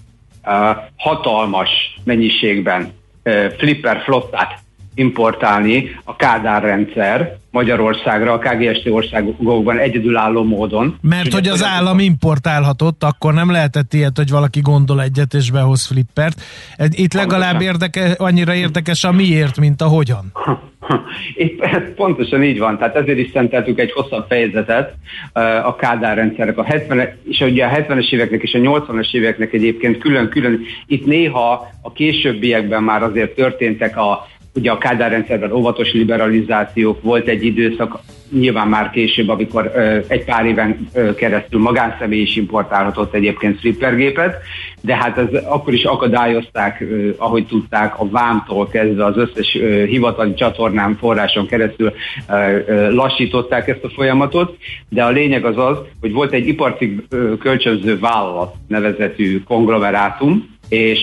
uh, 0.47 0.53
hatalmas 0.97 1.69
mennyiségben 2.05 2.93
uh, 3.25 3.53
flipper 3.59 4.01
flottát 4.05 4.62
importálni 4.95 5.97
a 6.05 6.17
Kádár 6.17 6.63
rendszer 6.63 7.41
Magyarországra, 7.53 8.33
a 8.33 8.39
KGST 8.39 8.87
országokban 8.89 9.79
egyedülálló 9.79 10.45
módon. 10.45 10.99
Mert 11.01 11.33
hogy 11.33 11.49
az 11.49 11.65
állam 11.65 11.99
importálhatott, 11.99 13.05
akkor 13.05 13.35
nem 13.35 13.51
lehetett 13.51 13.95
ilyet, 13.95 14.17
hogy 14.17 14.31
valaki 14.31 14.61
gondol 14.61 15.03
egyet 15.03 15.35
és 15.35 15.51
behoz 15.51 15.87
flippert. 15.87 16.43
Itt 16.91 17.13
legalább 17.13 17.61
érdeke, 17.61 18.15
annyira 18.19 18.55
érdekes 18.55 19.05
a 19.05 19.13
miért, 19.13 19.61
mint 19.61 19.81
a 19.81 19.87
hogyan. 19.87 20.33
Itt, 21.35 21.65
pontosan 21.95 22.43
így 22.43 22.59
van, 22.59 22.79
tehát 22.79 22.97
ezért 22.97 23.19
is 23.19 23.31
szenteltük 23.33 23.79
egy 23.79 23.93
hosszabb 23.93 24.25
fejezetet 24.29 24.95
uh, 25.35 25.67
a 25.67 25.77
Kádár 25.77 26.17
rendszernek, 26.17 26.59
a 26.59 26.65
70 26.65 27.09
és 27.25 27.41
ugye 27.41 27.65
a 27.65 27.71
70-es 27.71 28.13
éveknek 28.13 28.43
és 28.43 28.55
a 28.55 28.59
80-es 28.59 29.15
éveknek 29.15 29.53
egyébként 29.53 29.99
külön-külön, 29.99 30.61
itt 30.87 31.07
néha 31.07 31.71
a 31.83 31.93
későbbiekben 31.93 32.83
már 32.83 33.03
azért 33.03 33.35
történtek 33.35 33.97
a 33.97 34.27
Ugye 34.55 34.71
a 34.71 34.79
Kádár 34.79 35.11
rendszerben 35.11 35.53
óvatos 35.53 35.93
liberalizációk, 35.93 37.03
volt 37.03 37.29
egy 37.29 37.45
időszak, 37.45 37.99
nyilván 38.31 38.69
már 38.69 38.91
később, 38.91 39.29
amikor 39.29 39.73
ö, 39.75 39.99
egy 40.07 40.25
pár 40.25 40.47
éven 40.47 40.89
ö, 40.95 41.15
keresztül 41.15 41.61
magánszemély 41.61 42.21
is 42.21 42.37
importálhatott 42.37 43.15
egyébként 43.15 43.61
flippergépet, 43.61 44.37
de 44.81 44.97
hát 44.97 45.19
ez 45.19 45.45
akkor 45.45 45.73
is 45.73 45.85
akadályozták, 45.85 46.81
ö, 46.81 47.11
ahogy 47.17 47.47
tudták, 47.47 48.01
a 48.01 48.09
vámtól 48.09 48.69
kezdve 48.69 49.05
az 49.05 49.17
összes 49.17 49.55
ö, 49.55 49.85
hivatali 49.85 50.35
csatornán, 50.35 50.97
forráson 50.97 51.47
keresztül 51.47 51.93
ö, 52.29 52.59
ö, 52.67 52.95
lassították 52.95 53.69
ezt 53.69 53.85
a 53.85 53.91
folyamatot, 53.91 54.57
de 54.89 55.05
a 55.05 55.11
lényeg 55.11 55.45
az 55.45 55.59
az, 55.59 55.79
hogy 56.01 56.13
volt 56.13 56.33
egy 56.33 56.47
iparcik 56.47 57.01
kölcsönző 57.39 57.99
vállalat 57.99 58.55
nevezetű 58.69 59.43
konglomerátum, 59.43 60.51
és 60.69 60.99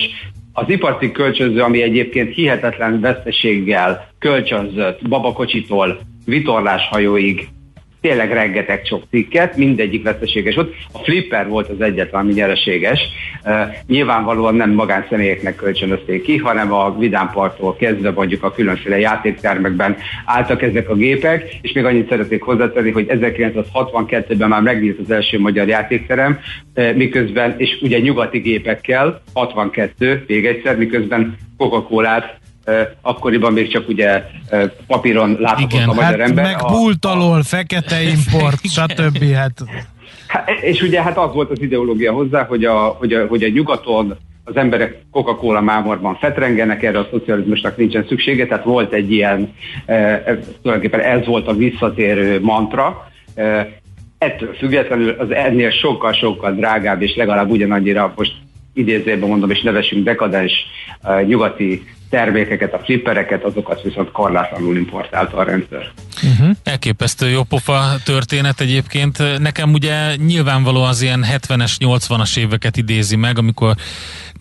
az 0.52 0.68
iparcik 0.68 1.12
kölcsönző, 1.12 1.60
ami 1.60 1.82
egyébként 1.82 2.34
hihetetlen 2.34 3.00
veszteséggel 3.00 4.08
kölcsönzött 4.18 5.08
babakocsitól 5.08 6.00
vitorláshajóig 6.24 7.48
tényleg 8.00 8.32
rengeteg 8.32 8.84
sok 8.84 9.02
cikket, 9.10 9.56
mindegyik 9.56 10.02
veszteséges 10.02 10.56
ott. 10.56 10.74
A 10.92 10.98
Flipper 10.98 11.48
volt 11.48 11.68
az 11.68 11.80
egyetlen, 11.80 12.20
ami 12.20 12.32
nyereséges. 12.32 13.00
Uh, 13.44 13.52
nyilvánvalóan 13.86 14.54
nem 14.54 14.70
magánszemélyeknek 14.70 15.56
kölcsönözték 15.56 16.22
ki, 16.22 16.36
hanem 16.36 16.72
a 16.72 16.98
vidámparttól 16.98 17.76
kezdve 17.76 18.10
mondjuk 18.10 18.42
a 18.42 18.52
különféle 18.52 18.98
játéktermekben 18.98 19.96
álltak 20.24 20.62
ezek 20.62 20.88
a 20.88 20.94
gépek, 20.94 21.58
és 21.62 21.72
még 21.72 21.84
annyit 21.84 22.08
szeretnék 22.08 22.42
hozzátenni, 22.42 22.90
hogy 22.90 23.06
1962-ben 23.08 24.48
már 24.48 24.62
megnyílt 24.62 24.98
az 24.98 25.10
első 25.10 25.40
magyar 25.40 25.68
játékterem, 25.68 26.38
miközben, 26.94 27.54
és 27.56 27.78
ugye 27.82 27.98
nyugati 27.98 28.38
gépekkel, 28.38 29.22
62, 29.34 30.24
még 30.26 30.46
egyszer, 30.46 30.76
miközben 30.76 31.36
Coca-Colát 31.56 32.39
akkoriban 33.00 33.52
még 33.52 33.72
csak 33.72 33.88
ugye 33.88 34.22
papíron 34.86 35.36
láthatott 35.40 35.72
Igen, 35.72 35.88
a 35.88 35.92
magyar 35.92 36.18
hát 36.20 36.28
ember. 36.28 36.44
meg 36.44 36.56
pult 36.56 37.04
alól, 37.04 37.42
fekete 37.42 38.02
import, 38.02 38.60
stb. 38.76 39.32
Hát. 39.32 39.58
hát. 40.26 40.48
És 40.60 40.82
ugye 40.82 41.02
hát 41.02 41.18
az 41.18 41.34
volt 41.34 41.50
az 41.50 41.62
ideológia 41.62 42.12
hozzá, 42.12 42.44
hogy 42.44 42.64
a, 42.64 42.78
hogy 42.78 43.12
a, 43.12 43.26
hogy 43.26 43.42
a 43.42 43.48
nyugaton 43.48 44.16
az 44.44 44.56
emberek 44.56 45.02
Coca-Cola 45.10 45.60
mámorban 45.60 46.16
fetrengenek, 46.16 46.82
erre 46.82 46.98
a 46.98 47.08
szocializmusnak 47.10 47.76
nincsen 47.76 48.06
szüksége, 48.08 48.46
tehát 48.46 48.64
volt 48.64 48.92
egy 48.92 49.12
ilyen, 49.12 49.52
e, 49.86 50.22
tulajdonképpen 50.62 51.00
ez 51.00 51.26
volt 51.26 51.48
a 51.48 51.54
visszatérő 51.54 52.40
mantra, 52.40 53.08
ettől 54.18 54.54
függetlenül 54.54 55.10
az 55.18 55.30
ennél 55.30 55.70
sokkal-sokkal 55.70 56.52
drágább, 56.52 57.02
és 57.02 57.16
legalább 57.16 57.50
ugyanannyira 57.50 58.12
most 58.16 58.32
idézőben 58.74 59.28
mondom, 59.28 59.50
és 59.50 59.62
nevesünk 59.62 60.04
dekadens 60.04 60.52
uh, 61.02 61.22
nyugati 61.26 61.82
termékeket, 62.10 62.74
a 62.74 62.78
flippereket, 62.78 63.44
azokat 63.44 63.82
viszont 63.82 64.10
korlátlanul 64.10 64.76
importálta 64.76 65.36
a 65.36 65.42
rendszer. 65.42 65.92
Uh-huh. 66.22 66.56
Elképesztő 66.62 67.28
jó 67.28 67.42
pofa 67.42 67.96
történet 68.04 68.60
egyébként. 68.60 69.38
Nekem 69.38 69.72
ugye 69.72 70.16
nyilvánvaló 70.16 70.82
az 70.82 71.02
ilyen 71.02 71.26
70-es, 71.28 71.72
80-as 71.78 72.36
éveket 72.36 72.76
idézi 72.76 73.16
meg, 73.16 73.38
amikor 73.38 73.76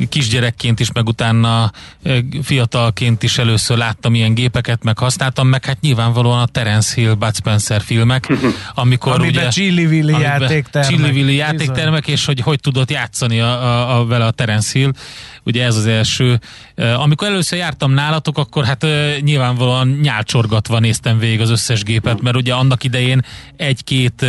kisgyerekként 0.09 0.79
is, 0.79 0.91
meg 0.91 1.07
utána 1.07 1.71
fiatalként 2.43 3.23
is 3.23 3.37
először 3.37 3.77
láttam 3.77 4.15
ilyen 4.15 4.33
gépeket, 4.33 4.83
meg 4.83 4.97
használtam, 4.97 5.47
meg 5.47 5.65
hát 5.65 5.81
nyilvánvalóan 5.81 6.39
a 6.39 6.45
Terence 6.45 6.93
Hill, 6.95 7.13
Bud 7.13 7.35
Spencer 7.35 7.81
filmek, 7.81 8.27
amikor 8.73 9.13
amiben 9.13 9.29
ugye... 9.29 9.47
Chili-Willy 9.47 10.19
játéktermek. 10.19 10.91
Chili-Willy 10.91 11.35
játéktermek, 11.35 12.07
és 12.07 12.25
hogy 12.25 12.39
hogy 12.39 12.59
tudott 12.59 12.91
játszani 12.91 13.39
a, 13.39 13.63
a, 13.63 13.99
a, 13.99 14.05
vele 14.05 14.25
a 14.25 14.31
Terence 14.31 14.79
Hill. 14.79 14.91
Ugye 15.43 15.63
ez 15.63 15.75
az 15.75 15.85
első. 15.85 16.39
Amikor 16.75 17.27
először 17.27 17.59
jártam 17.59 17.91
nálatok, 17.91 18.37
akkor 18.37 18.65
hát 18.65 18.85
nyilvánvalóan 19.21 19.87
nyálcsorgatva 20.01 20.79
néztem 20.79 21.19
végig 21.19 21.41
az 21.41 21.49
összes 21.49 21.68
gépet, 21.75 22.21
mert 22.21 22.35
ugye 22.35 22.53
annak 22.53 22.83
idején 22.83 23.21
egy-két 23.57 24.25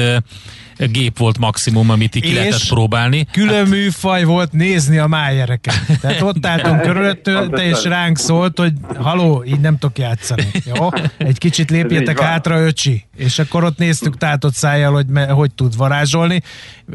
gép 0.87 1.19
volt 1.19 1.39
maximum, 1.39 1.91
amit 1.91 2.11
ki 2.21 2.35
lehetett 2.35 2.69
próbálni. 2.69 3.27
külön 3.33 3.55
hát... 3.55 3.69
műfaj 3.69 4.25
volt 4.25 4.53
nézni 4.53 4.99
a 4.99 5.07
májereket. 5.07 5.75
Tehát 6.01 6.21
ott 6.21 6.47
álltunk 6.53 6.81
körülötte, 6.81 7.49
és 7.49 7.85
ránk 7.85 8.19
szólt, 8.19 8.59
hogy 8.59 8.73
haló, 8.99 9.45
így 9.47 9.61
nem 9.61 9.79
tudok 9.79 9.99
játszani. 9.99 10.47
Jó? 10.65 10.89
Egy 11.19 11.39
kicsit 11.39 11.71
lépjetek 11.71 12.21
hátra, 12.21 12.61
öcsi. 12.61 13.07
És 13.17 13.39
akkor 13.39 13.65
ott 13.65 13.79
néztük 13.79 14.17
tátott 14.17 14.55
szájjal, 14.55 14.93
hogy 14.93 15.07
me, 15.07 15.27
hogy 15.27 15.51
tud 15.55 15.77
varázsolni. 15.77 16.43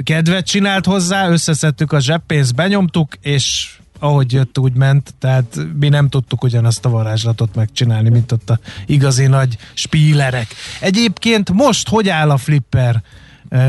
Kedvet 0.03 0.45
csinált 0.45 0.85
hozzá, 0.85 1.29
összeszedtük 1.29 1.91
a 1.91 1.99
zseppénzt, 1.99 2.55
benyomtuk, 2.55 3.15
és 3.21 3.69
ahogy 3.99 4.33
jött, 4.33 4.59
úgy 4.59 4.73
ment, 4.73 5.13
tehát 5.19 5.59
mi 5.79 5.89
nem 5.89 6.09
tudtuk 6.09 6.43
ugyanazt 6.43 6.85
a 6.85 6.89
varázslatot 6.89 7.55
megcsinálni, 7.55 8.09
mint 8.09 8.31
ott 8.31 8.49
a 8.49 8.59
igazi 8.85 9.27
nagy 9.27 9.57
spílerek. 9.73 10.47
Egyébként 10.79 11.51
most 11.53 11.89
hogy 11.89 12.09
áll 12.09 12.29
a 12.29 12.37
flipper 12.37 13.03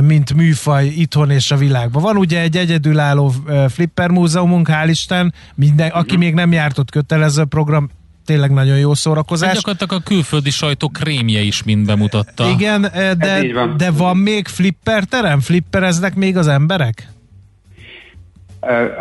mint 0.01 0.35
műfaj 0.35 0.87
itthon 0.87 1.31
és 1.31 1.51
a 1.51 1.57
világban. 1.57 2.03
Van 2.03 2.17
ugye 2.17 2.41
egy 2.41 2.57
egyedülálló 2.57 3.35
flipper 3.69 4.11
múzeumunk, 4.11 4.69
hál' 4.71 4.87
Isten, 4.89 5.35
minden, 5.55 5.91
aki 5.91 6.17
még 6.17 6.35
nem 6.35 6.53
járt 6.53 6.79
ott 6.79 6.91
kötelező 6.91 7.45
program, 7.45 7.91
tényleg 8.25 8.51
nagyon 8.51 8.79
jó 8.79 8.95
szórakozás. 8.95 9.49
Hát 9.49 9.57
gyakorlatilag 9.57 10.03
a 10.03 10.05
külföldi 10.09 10.51
sajtó 10.51 10.89
krémje 10.89 11.41
is 11.41 11.63
mind 11.63 11.87
bemutatta. 11.87 12.49
Igen, 12.49 12.81
de, 13.19 13.53
van. 13.53 13.77
de 13.77 13.91
van 13.91 14.17
még 14.17 14.47
flipper 14.47 15.05
terem? 15.05 15.41
Flippereznek 15.41 16.15
még 16.15 16.37
az 16.37 16.49
emberek? 16.49 17.09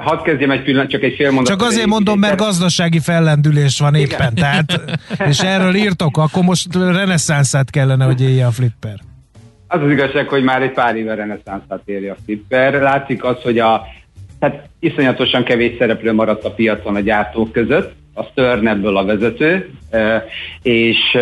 Hadd 0.02 0.24
kezdjem 0.24 0.52
egy 0.52 0.64
pillanat, 0.64 0.90
csak 0.90 1.04
egy 1.04 1.16
fél 1.16 1.32
mondat. 1.32 1.60
Csak 1.60 1.68
azért 1.68 1.86
mondom, 1.86 2.20
mert 2.20 2.38
gazdasági 2.38 3.00
fellendülés 3.00 3.80
van 3.80 3.96
éppen, 3.96 4.32
Igen. 4.32 4.36
tehát, 4.36 4.82
és 5.30 5.40
erről 5.40 5.76
írtok, 5.76 6.18
akkor 6.18 6.44
most 6.44 6.76
reneszánszát 6.76 7.70
kellene, 7.70 8.06
hogy 8.06 8.22
élje 8.22 8.46
a 8.46 8.52
flipper. 8.52 8.96
Az 9.68 9.82
az 9.82 9.92
igazság, 9.92 10.28
hogy 10.28 10.44
már 10.44 10.62
egy 10.62 10.72
pár 10.72 10.96
éve 10.96 11.16
reneszánszát 11.16 11.82
éri 11.86 12.08
a 12.08 12.16
flipper. 12.26 12.74
Látszik 12.74 13.24
az, 13.24 13.42
hogy 13.42 13.60
a, 13.60 13.82
hát 14.40 14.70
iszonyatosan 14.80 15.44
kevés 15.44 15.78
szereplő 15.78 16.14
maradt 16.14 16.44
a 16.44 16.52
piacon 16.52 16.96
a 16.96 17.00
gyártók 17.00 17.52
között, 17.52 17.94
a 18.18 18.24
Stern 18.24 18.68
ebből 18.68 18.98
a 18.98 19.06
vezető, 19.06 19.70
és, 20.62 21.18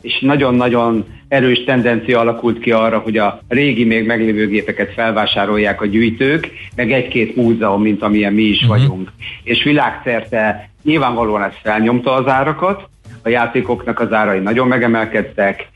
és 0.00 0.18
nagyon-nagyon 0.20 1.04
erős 1.28 1.64
tendencia 1.64 2.20
alakult 2.20 2.58
ki 2.58 2.70
arra, 2.70 2.98
hogy 2.98 3.18
a 3.18 3.40
régi 3.48 3.84
még 3.84 4.06
meglévő 4.06 4.46
gépeket 4.46 4.92
felvásárolják 4.92 5.80
a 5.80 5.86
gyűjtők, 5.86 6.50
meg 6.76 6.92
egy-két 6.92 7.36
múzeum, 7.36 7.82
mint 7.82 8.02
amilyen 8.02 8.32
mi 8.32 8.42
is 8.42 8.62
uh-huh. 8.62 8.78
vagyunk. 8.78 9.12
És 9.42 9.62
világszerte 9.62 10.70
nyilvánvalóan 10.82 11.42
ez 11.42 11.54
felnyomta 11.62 12.12
az 12.12 12.26
árakat, 12.26 12.88
a 13.22 13.28
játékoknak 13.28 14.00
az 14.00 14.12
árai 14.12 14.38
nagyon 14.38 14.68
megemelkedtek, 14.68 15.68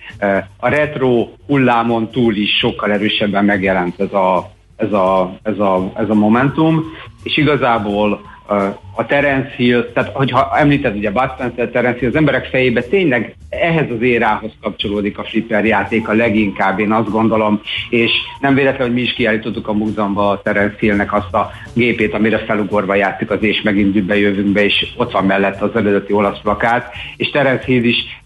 a 0.56 0.68
retro 0.68 1.28
hullámon 1.46 2.10
túl 2.10 2.36
is 2.36 2.58
sokkal 2.58 2.92
erősebben 2.92 3.44
megjelent 3.44 4.00
ez 4.00 4.12
a, 4.12 4.50
ez 4.76 4.92
a, 4.92 5.38
ez 5.42 5.58
a, 5.58 5.92
ez 5.94 6.08
a 6.08 6.14
momentum, 6.14 6.84
és 7.22 7.36
igazából 7.36 8.20
a 8.94 9.06
Terence 9.06 9.54
Hill, 9.56 9.90
tehát 9.94 10.10
hogyha 10.12 10.56
említed 10.56 10.96
ugye 10.96 11.10
Bud 11.10 11.30
Spencer, 11.34 11.68
Terence 11.68 11.98
Hill, 11.98 12.08
az 12.08 12.16
emberek 12.16 12.46
fejébe 12.46 12.82
tényleg 12.82 13.34
ehhez 13.48 13.90
az 13.90 14.02
érához 14.02 14.50
kapcsolódik 14.60 15.18
a 15.18 15.24
flipper 15.24 15.64
játék 15.64 16.08
a 16.08 16.12
leginkább, 16.12 16.78
én 16.78 16.92
azt 16.92 17.10
gondolom, 17.10 17.60
és 17.90 18.10
nem 18.40 18.54
véletlen, 18.54 18.86
hogy 18.86 18.96
mi 18.96 19.00
is 19.00 19.12
kiállítottuk 19.12 19.68
a 19.68 19.72
múzeumban 19.72 20.30
a 20.30 20.42
Terence 20.42 20.76
Hillnek 20.80 21.12
azt 21.12 21.34
a 21.34 21.50
gépét, 21.74 22.14
amire 22.14 22.38
felugorva 22.38 22.94
játszik 22.94 23.30
az 23.30 23.42
és 23.42 23.62
megint 23.62 24.08
jövünk 24.08 24.52
be, 24.52 24.64
és 24.64 24.86
ott 24.96 25.12
van 25.12 25.24
mellett 25.24 25.60
az 25.60 25.76
eredeti 25.76 26.12
olasz 26.12 26.40
plakát, 26.42 26.92
és 27.16 27.30
Terence 27.30 27.64
Hill 27.64 27.84
is 27.84 28.19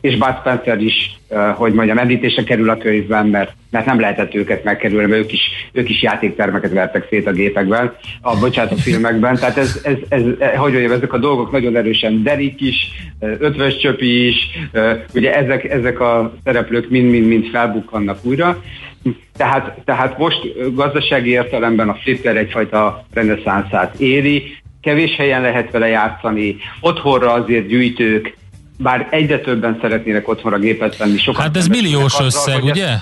és 0.00 0.16
Bud 0.16 0.34
Spencer 0.40 0.80
is, 0.80 1.18
hogy 1.54 1.72
mondjam, 1.72 1.98
említése 1.98 2.44
kerül 2.44 2.70
a 2.70 2.76
könyvben, 2.76 3.26
mert, 3.26 3.52
mert 3.70 3.86
nem 3.86 4.00
lehetett 4.00 4.34
őket 4.34 4.64
megkerülni, 4.64 5.06
mert 5.06 5.22
ők 5.22 5.32
is, 5.32 5.40
ők 5.72 5.88
is 5.88 6.02
játéktermeket 6.02 6.72
vertek 6.72 7.06
szét 7.10 7.26
a 7.26 7.32
gépekben, 7.32 7.96
a, 8.20 8.38
bocsánat, 8.38 8.72
a 8.72 8.76
filmekben. 8.76 9.34
Tehát 9.36 9.56
ez, 9.56 9.80
ez, 9.84 9.96
ez, 10.08 10.22
hogy 10.56 10.72
mondjam, 10.72 10.92
ezek 10.92 11.12
a 11.12 11.18
dolgok 11.18 11.50
nagyon 11.50 11.76
erősen 11.76 12.22
Derik 12.22 12.60
is, 12.60 12.90
Ötvös 13.20 13.76
Csöpi 13.76 14.26
is, 14.26 14.48
ugye 15.14 15.34
ezek, 15.36 15.64
ezek 15.64 16.00
a 16.00 16.34
szereplők 16.44 16.90
mind-mind-mind 16.90 17.46
felbukkannak 17.46 18.18
újra. 18.22 18.62
Tehát, 19.36 19.80
tehát 19.84 20.18
most 20.18 20.74
gazdasági 20.74 21.30
értelemben 21.30 21.88
a 21.88 21.98
flipper 22.02 22.36
egyfajta 22.36 23.06
reneszánszát 23.12 24.00
éri, 24.00 24.56
kevés 24.84 25.16
helyen 25.16 25.40
lehet 25.40 25.70
vele 25.70 25.88
játszani, 25.88 26.56
otthonra 26.80 27.32
azért 27.32 27.66
gyűjtők, 27.66 28.36
bár 28.78 29.08
egyre 29.10 29.40
többen 29.40 29.78
szeretnének 29.80 30.28
otthonra 30.28 30.58
gépet 30.58 30.96
venni. 30.96 31.18
Sokan 31.18 31.42
hát 31.42 31.56
ez 31.56 31.66
milliós 31.66 32.20
összeg, 32.20 32.56
azzal, 32.56 32.70
ugye? 32.70 32.96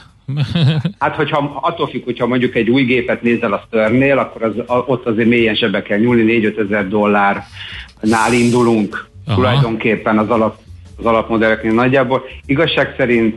Hát, 0.99 1.14
hogyha 1.14 1.59
attól 1.62 1.89
függ, 1.89 2.05
hogyha 2.05 2.27
mondjuk 2.27 2.55
egy 2.55 2.70
új 2.70 2.83
gépet 2.83 3.23
nézel 3.23 3.53
a 3.53 3.64
Sternnél, 3.66 4.18
akkor 4.18 4.43
az, 4.43 4.53
ott 4.87 5.07
azért 5.07 5.29
mélyen 5.29 5.55
zsebe 5.55 5.83
kell 5.83 5.99
nyúlni, 5.99 6.41
4-5 6.41 6.59
ezer 6.64 6.89
dollárnál 6.89 8.33
indulunk 8.33 9.09
Aha. 9.27 9.37
tulajdonképpen 9.37 10.18
az, 10.18 10.29
alap, 10.29 10.59
az 10.97 11.05
alapmodelleknél 11.05 11.73
nagyjából. 11.73 12.23
Igazság 12.47 12.95
szerint 12.97 13.35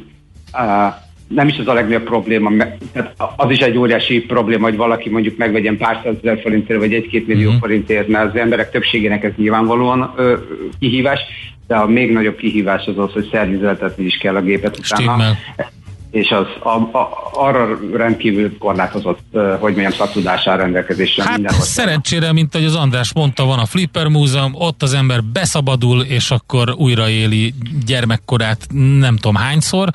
uh, 0.54 0.94
nem 1.28 1.48
is 1.48 1.58
az 1.58 1.68
a 1.68 1.74
legnagyobb 1.74 2.04
probléma, 2.04 2.52
tehát 2.94 3.14
az 3.36 3.52
is 3.52 3.60
egy 3.60 3.78
óriási 3.78 4.20
probléma, 4.20 4.64
hogy 4.64 4.76
valaki 4.76 5.10
mondjuk 5.10 5.38
megvegyen 5.38 5.78
pár 5.78 6.02
százezer 6.04 6.42
forintért, 6.42 6.80
vagy 6.80 6.94
egy-két 6.94 7.28
millió 7.28 7.46
uh-huh. 7.46 7.62
forintért, 7.62 8.08
mert 8.08 8.34
az 8.34 8.40
emberek 8.40 8.72
többségének 8.72 9.24
ez 9.24 9.32
nyilvánvalóan 9.38 10.14
ö, 10.16 10.38
kihívás, 10.80 11.20
de 11.68 11.76
a 11.76 11.88
még 11.88 12.12
nagyobb 12.12 12.36
kihívás 12.36 12.86
az 12.86 12.98
az, 12.98 13.12
hogy 13.12 13.30
szervizeltetni 13.32 14.06
is 14.06 14.18
kell 14.18 14.36
a 14.36 14.42
gépet 14.42 14.78
utána. 14.78 15.02
Stimmel. 15.02 15.38
És 16.12 16.30
az 16.30 16.46
a, 16.60 16.98
a, 16.98 17.10
arra 17.34 17.80
rendkívül 17.94 18.58
korlátozott, 18.58 19.24
hogy 19.60 19.72
mondjam, 19.72 19.92
szaktudására 19.92 20.62
rendelkezésre 20.62 21.24
hát 21.24 21.38
minden 21.38 21.54
szerencsére, 21.60 22.34
mint 22.34 22.56
ahogy 22.56 22.68
az 22.68 22.76
András 22.76 23.14
mondta, 23.14 23.46
van 23.46 23.60
a 23.60 23.66
Flipper 23.66 24.08
Múzeum, 24.08 24.52
ott 24.54 24.84
az 24.84 24.94
ember 24.94 25.24
beszabadul, 25.24 26.02
és 26.02 26.32
akkor 26.32 26.74
újraéli 26.78 27.54
gyermekkorát 27.86 28.68
nem 29.00 29.16
tudom 29.16 29.36
hányszor, 29.36 29.90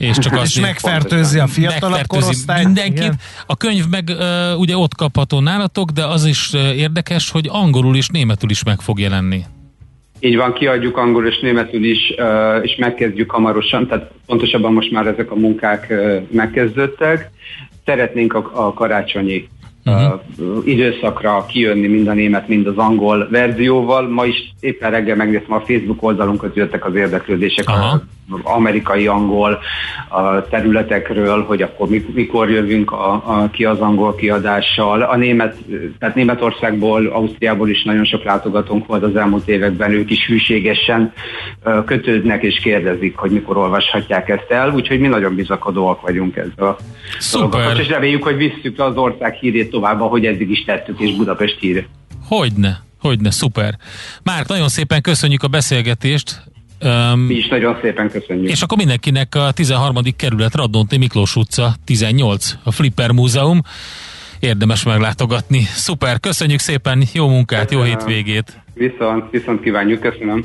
és 0.00 0.18
csak 0.18 0.32
azt 0.32 0.56
és 0.56 0.60
megfertőzi 0.60 1.38
a 1.38 1.46
fiatalabb 1.46 2.06
korosztályt. 2.06 2.64
Mindenkit. 2.64 2.98
Igen. 2.98 3.18
A 3.46 3.56
könyv 3.56 3.84
meg 3.90 4.04
uh, 4.08 4.58
ugye 4.58 4.76
ott 4.76 4.94
kapható 4.94 5.40
nálatok, 5.40 5.90
de 5.90 6.04
az 6.04 6.24
is 6.24 6.50
uh, 6.52 6.60
érdekes, 6.60 7.30
hogy 7.30 7.48
angolul 7.50 7.96
és 7.96 8.08
németül 8.08 8.50
is 8.50 8.64
meg 8.64 8.80
fog 8.80 8.98
jelenni. 8.98 9.44
Így 10.20 10.36
van, 10.36 10.52
kiadjuk 10.52 10.96
angol 10.96 11.26
és 11.26 11.38
németül 11.38 11.84
is, 11.84 11.98
és 12.62 12.76
megkezdjük 12.76 13.30
hamarosan, 13.30 13.86
tehát 13.86 14.10
pontosabban 14.26 14.72
most 14.72 14.90
már 14.90 15.06
ezek 15.06 15.30
a 15.30 15.34
munkák 15.34 15.92
megkezdődtek. 16.30 17.30
Szeretnénk 17.84 18.34
a, 18.34 18.50
a 18.54 18.72
karácsonyi 18.72 19.48
uh-huh. 19.84 20.20
időszakra 20.64 21.46
kijönni 21.46 21.86
mind 21.86 22.08
a 22.08 22.12
német, 22.12 22.48
mind 22.48 22.66
az 22.66 22.76
angol 22.76 23.28
verzióval. 23.30 24.08
Ma 24.08 24.24
is 24.24 24.54
éppen 24.60 24.90
reggel 24.90 25.16
megnéztem 25.16 25.52
a 25.52 25.60
Facebook 25.60 26.02
oldalunkon, 26.02 26.52
jöttek 26.54 26.84
az 26.84 26.94
érdeklődések 26.94 27.68
Aha 27.68 28.02
amerikai-angol 28.42 29.58
területekről, 30.50 31.44
hogy 31.44 31.62
akkor 31.62 31.88
mikor 32.12 32.50
jövünk 32.50 32.92
a, 32.92 33.12
a, 33.12 33.50
ki 33.50 33.64
az 33.64 33.80
angol 33.80 34.14
kiadással. 34.14 35.02
A 35.02 35.16
német, 35.16 35.56
tehát 35.98 36.14
Németországból, 36.14 37.06
Ausztriából 37.06 37.68
is 37.68 37.82
nagyon 37.82 38.04
sok 38.04 38.24
látogatónk 38.24 38.86
volt 38.86 39.02
az 39.02 39.16
elmúlt 39.16 39.48
években, 39.48 39.92
ők 39.92 40.10
is 40.10 40.26
hűségesen 40.26 41.12
kötődnek 41.84 42.42
és 42.42 42.60
kérdezik, 42.62 43.16
hogy 43.16 43.30
mikor 43.30 43.56
olvashatják 43.56 44.28
ezt 44.28 44.50
el, 44.50 44.72
úgyhogy 44.74 45.00
mi 45.00 45.06
nagyon 45.06 45.34
bizakodóak 45.34 46.00
vagyunk 46.00 46.36
ezzel 46.36 46.66
a 46.66 46.76
Szuper. 47.18 47.78
És 47.78 47.88
reméljük, 47.88 48.22
hogy 48.22 48.36
visszük 48.36 48.80
az 48.80 48.96
ország 48.96 49.34
hírét 49.34 49.70
tovább, 49.70 50.00
ahogy 50.00 50.26
eddig 50.26 50.50
is 50.50 50.64
tettük, 50.64 51.00
és 51.00 51.16
Budapest 51.16 51.58
hírét. 51.60 51.88
Hogyne, 52.28 52.80
hogyne, 53.00 53.30
szuper. 53.30 53.74
Márk, 54.22 54.48
nagyon 54.48 54.68
szépen 54.68 55.00
köszönjük 55.00 55.42
a 55.42 55.48
beszélgetést. 55.48 56.42
Um, 56.84 57.20
Mi 57.20 57.34
is 57.34 57.48
nagyon 57.48 57.78
szépen 57.82 58.10
köszönjük. 58.10 58.50
És 58.50 58.62
akkor 58.62 58.78
mindenkinek 58.78 59.34
a 59.34 59.50
13. 59.52 59.96
kerület 60.16 60.54
Radnóti 60.54 60.96
Miklós 60.96 61.36
utca 61.36 61.74
18, 61.84 62.56
a 62.62 62.70
Flipper 62.70 63.10
Múzeum. 63.10 63.60
Érdemes 64.38 64.82
meglátogatni. 64.82 65.60
Szuper, 65.60 66.20
köszönjük 66.20 66.58
szépen, 66.58 67.02
jó 67.12 67.28
munkát, 67.28 67.68
köszönöm. 67.68 67.86
jó 67.86 67.90
hétvégét. 67.90 68.62
Viszont, 68.74 69.30
viszont 69.30 69.60
kívánjuk, 69.62 70.00
köszönöm. 70.00 70.44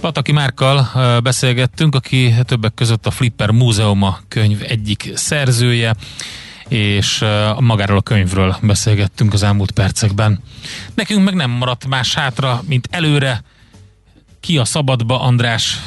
Pataki 0.00 0.32
Márkkal 0.32 0.86
beszélgettünk, 1.22 1.94
aki 1.94 2.34
többek 2.44 2.74
között 2.74 3.06
a 3.06 3.10
Flipper 3.10 3.50
Múzeuma 3.50 4.18
könyv 4.28 4.62
egyik 4.68 5.10
szerzője, 5.14 5.94
és 6.68 7.24
magáról 7.58 7.96
a 7.96 8.02
könyvről 8.02 8.56
beszélgettünk 8.62 9.32
az 9.32 9.42
elmúlt 9.42 9.70
percekben. 9.70 10.40
Nekünk 10.94 11.24
meg 11.24 11.34
nem 11.34 11.50
maradt 11.50 11.86
más 11.86 12.14
hátra, 12.14 12.62
mint 12.68 12.88
előre 12.90 13.42
ki 14.42 14.58
a 14.58 14.64
szabadba, 14.64 15.20
András, 15.20 15.80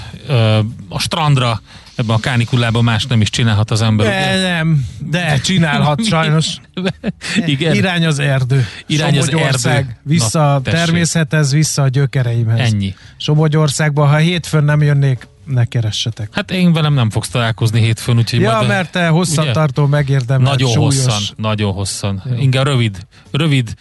a 0.89 0.99
strandra, 0.99 1.61
ebben 1.95 2.15
a 2.15 2.19
kánikulában 2.19 2.83
más 2.83 3.05
nem 3.05 3.21
is 3.21 3.29
csinálhat 3.29 3.71
az 3.71 3.81
ember. 3.81 4.07
De 4.07 4.37
ugye? 4.37 4.53
nem, 4.53 4.85
de 4.99 5.39
csinálhat 5.39 6.05
sajnos. 6.13 6.55
Igen. 7.45 7.75
Irány 7.75 8.05
az 8.05 8.19
erdő. 8.19 8.65
Irány 8.85 9.17
az 9.17 9.33
erdő. 9.33 9.97
Vissza 10.03 10.39
Na, 10.39 10.55
a 10.55 10.61
természethez, 10.61 11.51
vissza 11.51 11.81
a 11.81 11.87
gyökereimhez. 11.87 12.73
Ennyi. 12.73 12.95
Somogyországban, 13.17 14.09
ha 14.09 14.15
hétfőn 14.15 14.63
nem 14.63 14.81
jönnék, 14.81 15.27
ne 15.45 15.65
keressetek. 15.65 16.29
Hát 16.31 16.51
én 16.51 16.73
velem 16.73 16.93
nem 16.93 17.09
fogsz 17.09 17.29
találkozni 17.29 17.79
hétfőn, 17.79 18.17
úgyhogy 18.17 18.39
Ja, 18.39 18.55
majd, 18.55 18.67
mert 18.67 18.91
te 18.91 19.07
hosszantartó 19.07 19.85
megérdemel. 19.85 20.51
Nagyon 20.51 20.71
súlyos. 20.71 20.95
hosszan, 20.95 21.21
nagyon 21.35 21.73
hosszan. 21.73 22.23
Jó. 22.29 22.35
Inkább 22.37 22.65
rövid, 22.65 23.07
rövid 23.31 23.73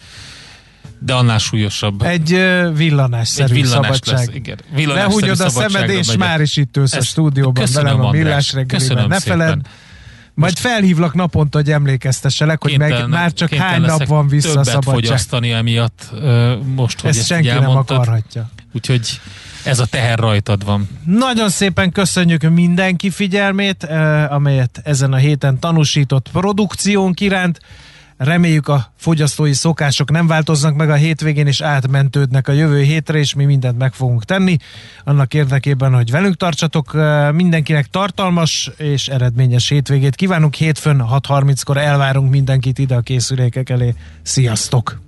de 1.05 1.13
annál 1.13 1.37
súlyosabb. 1.37 2.01
Egy 2.01 2.29
villanásszerű 2.73 3.53
Egy 3.53 3.61
villanás 3.61 3.83
szabadság. 3.83 4.27
Lesz, 4.27 4.35
igen. 4.35 4.57
Villanás 4.73 5.13
húgyod 5.13 5.39
a 5.39 5.49
szemed, 5.49 5.89
és 5.89 6.15
már 6.15 6.41
is 6.41 6.57
itt 6.57 6.77
ülsz 6.77 6.93
a 6.93 7.01
stúdióban 7.01 7.65
velem 7.73 8.05
a 8.05 8.11
millás 8.11 8.53
reggeliben. 8.53 9.07
Ne 9.07 9.19
feled, 9.19 9.59
majd 10.33 10.57
felhívlak 10.57 11.13
naponta, 11.13 11.57
hogy 11.57 11.71
emlékeztesselek, 11.71 12.63
hogy 12.63 12.77
meg 12.77 13.07
már 13.07 13.33
csak 13.33 13.53
hány 13.53 13.81
nap 13.81 14.05
van 14.05 14.27
vissza 14.27 14.59
a 14.59 14.63
szabadság. 14.63 14.93
fogyasztani 14.93 15.51
emiatt 15.51 16.09
most, 16.75 16.99
hogy 16.99 17.09
ezt, 17.09 17.19
ezt 17.19 17.27
senki 17.27 17.47
nem 17.47 17.69
akarhatja. 17.69 18.49
Úgyhogy 18.73 19.19
ez 19.63 19.79
a 19.79 19.85
teher 19.85 20.19
rajtad 20.19 20.65
van. 20.65 20.89
Nagyon 21.05 21.49
szépen 21.49 21.91
köszönjük 21.91 22.49
mindenki 22.49 23.09
figyelmét, 23.09 23.83
amelyet 24.29 24.81
ezen 24.83 25.13
a 25.13 25.17
héten 25.17 25.59
tanúsított 25.59 26.29
produkciónk 26.31 27.19
iránt. 27.19 27.59
Reméljük 28.17 28.67
a 28.67 28.93
fogyasztói 28.97 29.53
szokások 29.53 30.11
nem 30.11 30.27
változnak 30.27 30.75
meg 30.75 30.89
a 30.89 30.93
hétvégén, 30.93 31.47
és 31.47 31.61
átmentődnek 31.61 32.47
a 32.47 32.51
jövő 32.51 32.81
hétre, 32.81 33.17
és 33.17 33.33
mi 33.33 33.45
mindent 33.45 33.77
meg 33.77 33.93
fogunk 33.93 34.23
tenni. 34.23 34.57
Annak 35.03 35.33
érdekében, 35.33 35.93
hogy 35.93 36.11
velünk 36.11 36.35
tartsatok, 36.35 36.97
mindenkinek 37.31 37.85
tartalmas 37.85 38.71
és 38.77 39.07
eredményes 39.07 39.69
hétvégét 39.69 40.15
kívánunk. 40.15 40.53
Hétfőn 40.53 41.03
6.30-kor 41.11 41.77
elvárunk 41.77 42.29
mindenkit 42.29 42.79
ide 42.79 42.95
a 42.95 43.01
készülékek 43.01 43.69
elé. 43.69 43.93
Sziasztok! 44.21 45.01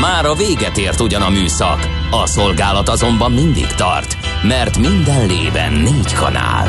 Már 0.00 0.24
a 0.24 0.34
véget 0.34 0.76
ért 0.76 1.00
ugyan 1.00 1.22
a 1.22 1.30
műszak, 1.30 1.88
a 2.10 2.26
szolgálat 2.26 2.88
azonban 2.88 3.32
mindig 3.32 3.66
tart, 3.66 4.16
mert 4.42 4.78
minden 4.78 5.26
lében 5.26 5.72
négy 5.72 6.12
kanál. 6.12 6.68